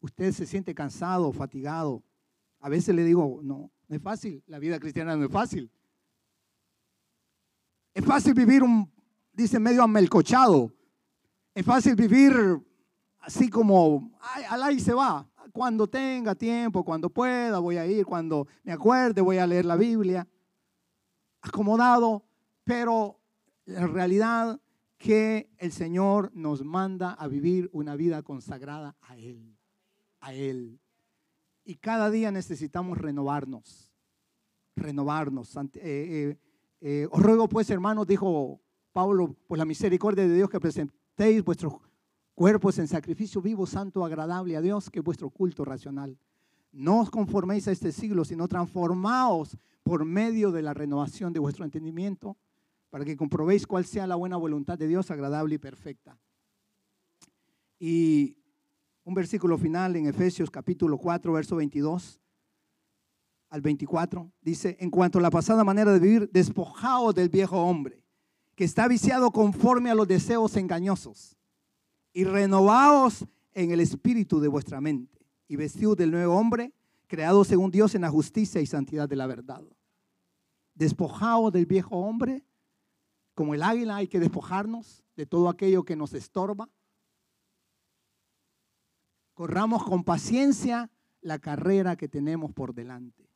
usted 0.00 0.32
se 0.32 0.44
siente 0.46 0.74
cansado 0.74 1.32
fatigado. 1.32 2.02
A 2.58 2.68
veces 2.68 2.96
le 2.96 3.04
digo, 3.04 3.40
no, 3.44 3.70
no 3.86 3.96
es 3.96 4.02
fácil, 4.02 4.42
la 4.48 4.58
vida 4.58 4.80
cristiana 4.80 5.16
no 5.16 5.24
es 5.24 5.30
fácil. 5.30 5.70
Es 7.94 8.04
fácil 8.04 8.34
vivir 8.34 8.64
un, 8.64 8.92
dice, 9.32 9.60
medio 9.60 9.84
amelcochado. 9.84 10.74
Es 11.54 11.64
fácil 11.64 11.94
vivir 11.94 12.34
así 13.22 13.48
como, 13.48 14.10
al 14.48 14.62
ahí 14.62 14.80
se 14.80 14.92
va. 14.92 15.26
Cuando 15.52 15.86
tenga 15.86 16.34
tiempo, 16.34 16.84
cuando 16.84 17.10
pueda, 17.10 17.58
voy 17.58 17.76
a 17.76 17.86
ir. 17.86 18.04
Cuando 18.04 18.46
me 18.62 18.72
acuerde, 18.72 19.20
voy 19.20 19.38
a 19.38 19.46
leer 19.46 19.64
la 19.64 19.76
Biblia. 19.76 20.26
Acomodado, 21.40 22.24
pero 22.64 23.18
en 23.66 23.92
realidad 23.92 24.60
que 24.98 25.50
el 25.58 25.72
Señor 25.72 26.30
nos 26.34 26.64
manda 26.64 27.12
a 27.12 27.26
vivir 27.26 27.68
una 27.72 27.96
vida 27.96 28.22
consagrada 28.22 28.96
a 29.00 29.16
Él, 29.16 29.56
a 30.20 30.32
Él. 30.32 30.78
Y 31.64 31.76
cada 31.76 32.10
día 32.10 32.30
necesitamos 32.30 32.98
renovarnos, 32.98 33.92
renovarnos. 34.76 35.56
Eh, 35.56 35.60
eh, 35.74 36.38
eh, 36.80 37.08
os 37.10 37.20
ruego 37.20 37.48
pues, 37.48 37.68
hermanos, 37.70 38.06
dijo 38.06 38.60
Pablo, 38.92 39.36
por 39.46 39.58
la 39.58 39.64
misericordia 39.64 40.26
de 40.26 40.34
Dios 40.34 40.48
que 40.48 40.60
presentéis 40.60 41.42
vuestros 41.44 41.74
cuerpos 42.34 42.78
en 42.78 42.88
sacrificio 42.88 43.40
vivo, 43.40 43.66
santo, 43.66 44.04
agradable 44.04 44.56
a 44.56 44.60
Dios, 44.60 44.90
que 44.90 45.00
es 45.00 45.04
vuestro 45.04 45.30
culto 45.30 45.64
racional. 45.64 46.18
No 46.72 47.00
os 47.00 47.10
conforméis 47.10 47.68
a 47.68 47.72
este 47.72 47.92
siglo, 47.92 48.24
sino 48.24 48.48
transformaos 48.48 49.56
por 49.82 50.04
medio 50.04 50.50
de 50.52 50.62
la 50.62 50.74
renovación 50.74 51.32
de 51.32 51.40
vuestro 51.40 51.64
entendimiento, 51.64 52.36
para 52.90 53.04
que 53.04 53.16
comprobéis 53.16 53.66
cuál 53.66 53.84
sea 53.84 54.06
la 54.06 54.16
buena 54.16 54.36
voluntad 54.36 54.78
de 54.78 54.86
Dios, 54.86 55.10
agradable 55.10 55.56
y 55.56 55.58
perfecta. 55.58 56.18
Y 57.78 58.36
un 59.04 59.14
versículo 59.14 59.58
final 59.58 59.96
en 59.96 60.06
Efesios 60.06 60.50
capítulo 60.50 60.98
4, 60.98 61.32
verso 61.32 61.56
22 61.56 62.20
al 63.50 63.60
24, 63.60 64.30
dice, 64.40 64.76
en 64.80 64.90
cuanto 64.90 65.18
a 65.18 65.22
la 65.22 65.30
pasada 65.30 65.64
manera 65.64 65.92
de 65.92 65.98
vivir, 65.98 66.30
despojaos 66.32 67.14
del 67.14 67.28
viejo 67.28 67.60
hombre, 67.60 68.02
que 68.54 68.64
está 68.64 68.88
viciado 68.88 69.30
conforme 69.30 69.90
a 69.90 69.94
los 69.94 70.08
deseos 70.08 70.56
engañosos 70.56 71.36
y 72.12 72.24
renovaos 72.24 73.24
en 73.54 73.70
el 73.70 73.80
espíritu 73.80 74.40
de 74.40 74.48
vuestra 74.48 74.80
mente 74.80 75.18
y 75.48 75.56
vestidos 75.56 75.96
del 75.96 76.10
nuevo 76.10 76.34
hombre, 76.34 76.72
creado 77.06 77.44
según 77.44 77.70
Dios 77.70 77.94
en 77.94 78.02
la 78.02 78.10
justicia 78.10 78.60
y 78.60 78.66
santidad 78.66 79.08
de 79.08 79.16
la 79.16 79.26
verdad. 79.26 79.62
Despojaos 80.74 81.52
del 81.52 81.66
viejo 81.66 81.96
hombre, 81.96 82.44
como 83.34 83.54
el 83.54 83.62
águila 83.62 83.96
hay 83.96 84.08
que 84.08 84.20
despojarnos 84.20 85.04
de 85.16 85.26
todo 85.26 85.48
aquello 85.48 85.84
que 85.84 85.96
nos 85.96 86.14
estorba. 86.14 86.68
Corramos 89.34 89.84
con 89.84 90.04
paciencia 90.04 90.90
la 91.20 91.38
carrera 91.38 91.96
que 91.96 92.08
tenemos 92.08 92.52
por 92.52 92.74
delante. 92.74 93.28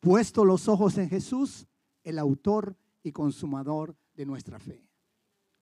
Puesto 0.00 0.44
los 0.44 0.68
ojos 0.68 0.98
en 0.98 1.08
Jesús, 1.08 1.66
el 2.02 2.18
autor 2.18 2.76
y 3.02 3.12
consumador 3.12 3.96
de 4.14 4.26
nuestra 4.26 4.58
fe. 4.58 4.86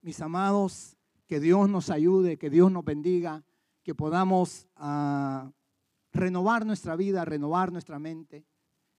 Mis 0.01 0.19
amados, 0.21 0.97
que 1.31 1.39
Dios 1.39 1.69
nos 1.69 1.89
ayude, 1.89 2.37
que 2.37 2.49
Dios 2.49 2.69
nos 2.73 2.83
bendiga, 2.83 3.45
que 3.83 3.95
podamos 3.95 4.67
ah, 4.75 5.49
renovar 6.11 6.65
nuestra 6.65 6.97
vida, 6.97 7.23
renovar 7.23 7.71
nuestra 7.71 7.99
mente, 7.99 8.45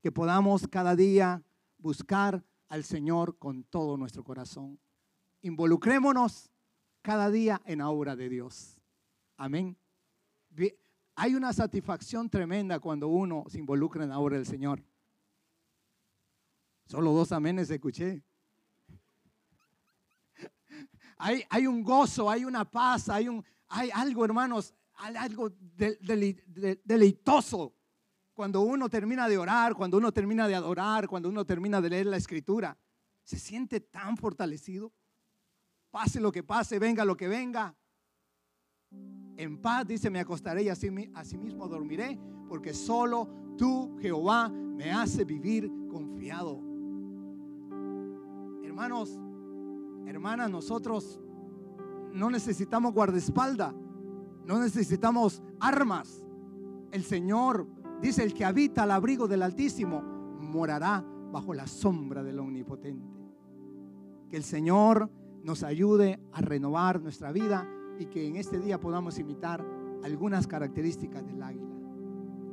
que 0.01 0.11
podamos 0.11 0.67
cada 0.67 0.97
día 0.97 1.43
buscar 1.77 2.43
al 2.69 2.85
Señor 2.85 3.37
con 3.37 3.65
todo 3.65 3.99
nuestro 3.99 4.25
corazón. 4.25 4.81
Involucrémonos 5.43 6.51
cada 7.03 7.31
día 7.31 7.61
en 7.67 7.81
la 7.81 7.91
obra 7.91 8.17
de 8.17 8.31
Dios. 8.31 8.81
Amén. 9.37 9.77
Hay 11.17 11.35
una 11.35 11.53
satisfacción 11.53 12.31
tremenda 12.31 12.81
cuando 12.81 13.09
uno 13.09 13.45
se 13.49 13.59
involucra 13.59 14.05
en 14.05 14.09
la 14.09 14.19
obra 14.19 14.39
del 14.39 14.47
Señor. 14.47 14.83
Solo 16.87 17.13
dos 17.13 17.31
amenes 17.31 17.69
escuché. 17.69 18.23
Hay, 21.25 21.67
un 21.69 21.85
gozo, 21.85 22.29
hay 22.29 22.45
una 22.45 22.65
paz, 22.65 23.09
hay, 23.09 23.29
un, 23.29 23.45
hay 23.69 23.91
algo, 23.95 24.25
hermanos, 24.25 24.75
algo 24.95 25.53
deleitoso 26.85 27.77
cuando 28.35 28.63
uno 28.63 28.89
termina 28.89 29.29
de 29.29 29.39
orar, 29.39 29.75
cuando 29.77 29.99
uno 29.99 30.11
termina 30.11 30.49
de 30.49 30.57
adorar, 30.57 31.07
cuando 31.07 31.29
uno 31.29 31.45
termina 31.45 31.81
de 31.81 31.91
leer 31.91 32.07
la 32.07 32.17
escritura. 32.17 32.77
Se 33.23 33.39
siente 33.39 33.79
tan 33.79 34.17
fortalecido. 34.17 34.93
Pase 35.93 36.21
lo 36.21 36.33
que 36.33 36.43
pase, 36.43 36.81
venga 36.81 37.05
lo 37.05 37.17
que 37.17 37.29
venga. 37.29 37.77
En 39.37 39.63
paz, 39.63 39.87
dice, 39.87 40.11
me 40.11 40.19
acostaré 40.19 40.65
y 40.65 40.71
así, 40.71 40.89
así 41.15 41.39
mismo 41.39 41.69
dormiré, 41.69 42.19
porque 42.49 42.75
solo 42.75 43.29
tú, 43.57 43.97
Jehová, 44.01 44.49
me 44.49 44.91
hace 44.91 45.25
vivir 45.25 45.71
confiado. 45.89 46.61
Hermanos, 48.65 49.21
hermanas, 50.07 50.51
nosotros 50.51 51.21
no 52.13 52.31
necesitamos 52.31 52.93
guardaespaldas, 52.93 53.75
no 54.45 54.59
necesitamos 54.59 55.43
armas. 55.61 56.23
El 56.91 57.05
Señor 57.05 57.67
dice, 58.01 58.23
el 58.23 58.35
que 58.35 58.45
habita 58.45 58.83
al 58.83 58.91
abrigo 58.91 59.29
del 59.29 59.43
Altísimo 59.43 60.03
morará 60.41 61.05
bajo 61.31 61.55
la 61.55 61.67
sombra 61.67 62.23
del 62.23 62.39
Omnipotente. 62.39 63.07
Que 64.29 64.37
el 64.37 64.45
Señor 64.45 65.11
nos 65.43 65.63
ayude 65.63 66.21
a 66.33 66.41
renovar 66.41 67.01
nuestra 67.01 67.33
vida 67.33 67.69
y 67.99 68.07
que 68.07 68.27
en 68.27 68.37
este 68.37 68.59
día 68.59 68.81
podamos 68.81 69.19
imitar 69.19 69.65
algunas 70.05 70.47
características 70.47 71.27
del 71.27 71.43
águila. 71.43 71.73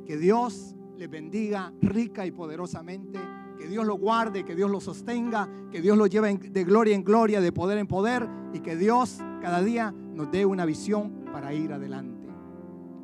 Que 0.04 0.16
Dios 0.16 0.74
le 0.96 1.06
bendiga 1.06 1.72
rica 1.80 2.26
y 2.26 2.30
poderosamente. 2.30 3.18
Que 3.60 3.68
Dios 3.68 3.86
lo 3.86 3.96
guarde, 3.96 4.42
que 4.42 4.56
Dios 4.56 4.70
lo 4.70 4.80
sostenga, 4.80 5.46
que 5.70 5.82
Dios 5.82 5.98
lo 5.98 6.06
lleve 6.06 6.34
de 6.34 6.64
gloria 6.64 6.94
en 6.94 7.04
gloria, 7.04 7.42
de 7.42 7.52
poder 7.52 7.76
en 7.76 7.86
poder 7.86 8.26
y 8.54 8.60
que 8.60 8.74
Dios 8.74 9.18
cada 9.42 9.62
día 9.62 9.94
nos 10.14 10.30
dé 10.30 10.46
una 10.46 10.64
visión 10.64 11.26
para 11.30 11.52
ir 11.52 11.70
adelante. 11.70 12.26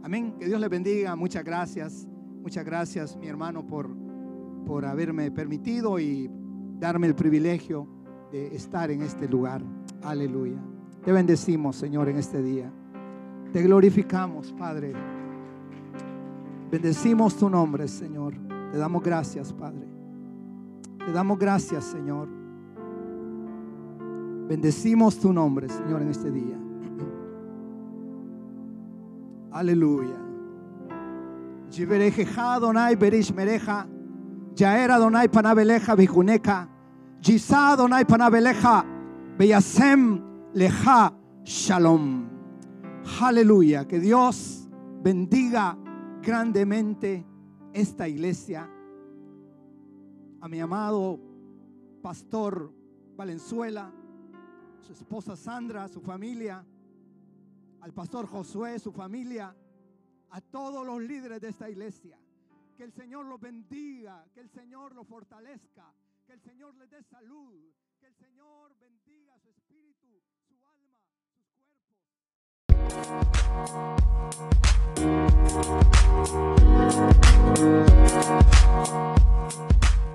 Amén. 0.03 0.35
Que 0.39 0.47
Dios 0.47 0.59
le 0.59 0.69
bendiga. 0.69 1.15
Muchas 1.15 1.45
gracias. 1.45 2.09
Muchas 2.41 2.65
gracias, 2.65 3.17
mi 3.19 3.27
hermano, 3.27 3.67
por, 3.67 3.91
por 4.65 4.87
haberme 4.87 5.31
permitido 5.31 5.99
y 5.99 6.31
darme 6.79 7.09
el 7.09 7.15
privilegio 7.15 7.87
de 8.33 8.55
estar 8.57 8.91
en 8.91 9.03
este 9.03 9.29
lugar. 9.29 9.63
Aleluya. 10.03 10.59
Te 11.05 11.13
bendecimos, 11.13 11.77
Señor, 11.77 12.09
en 12.09 12.17
este 12.17 12.43
día. 12.43 12.73
Te 13.53 13.63
glorificamos, 13.63 14.55
Padre. 14.55 14.95
Bendecimos 16.71 17.37
tu 17.37 17.51
nombre, 17.51 17.89
Señor. 17.89 18.35
Te 18.73 18.79
damos 18.79 19.03
gracias, 19.03 19.53
Padre. 19.53 19.96
Te 21.07 21.13
damos 21.13 21.39
gracias, 21.39 21.85
Señor. 21.85 22.29
Bendecimos 24.49 25.17
tu 25.21 25.33
nombre, 25.33 25.69
Señor, 25.69 26.03
en 26.03 26.09
este 26.09 26.33
día. 26.33 26.59
Aleluya. 29.53 30.17
Jiberejeja 31.71 32.59
Donai 32.59 32.97
Berish 32.97 33.33
Mereja. 33.33 33.87
Yaera 34.57 34.99
Donai 34.99 35.29
Panabeleja 35.29 35.95
Bijuneca. 35.95 36.69
Jisa 37.21 37.77
Donai 37.77 38.05
Panabeleja. 38.05 38.85
Beyasem 39.39 40.21
Leja 40.55 41.13
Shalom. 41.45 42.29
Aleluya. 43.21 43.87
Que 43.87 44.01
Dios 44.01 44.69
bendiga 45.05 45.79
grandemente 46.21 47.25
esta 47.73 48.09
iglesia 48.09 48.69
a 50.47 50.49
mi 50.49 50.61
amado 50.61 51.19
pastor 52.01 52.73
Valenzuela, 53.17 53.93
su 54.81 54.93
esposa 54.93 55.35
Sandra, 55.35 55.89
su 55.89 56.01
familia, 56.01 56.65
al 57.81 57.93
pastor 57.93 58.29
Josué, 58.29 58.79
su 58.79 58.93
familia, 58.93 59.53
a 60.31 60.41
todos 60.41 60.87
los 60.87 61.03
líderes 61.03 61.41
de 61.41 61.49
esta 61.49 61.69
iglesia. 61.69 62.17
Que 62.77 62.85
el 62.85 62.93
Señor 62.93 63.27
los 63.27 63.41
bendiga, 63.41 64.25
que 64.33 64.39
el 64.39 64.49
Señor 64.49 64.95
los 64.95 65.09
fortalezca, 65.09 65.93
que 66.25 66.35
el 66.35 66.41
Señor 66.41 66.77
les 66.77 66.91
dé 66.91 67.03
salud, 67.03 67.59
que 67.99 68.07
el 68.07 68.15
Señor 68.15 68.77
bendiga 68.79 69.37
su 69.41 69.49
espíritu, 69.49 70.23
su 70.47 70.65
alma, 70.65 71.01
sus 71.11 71.27
cuerpos. 71.27 71.67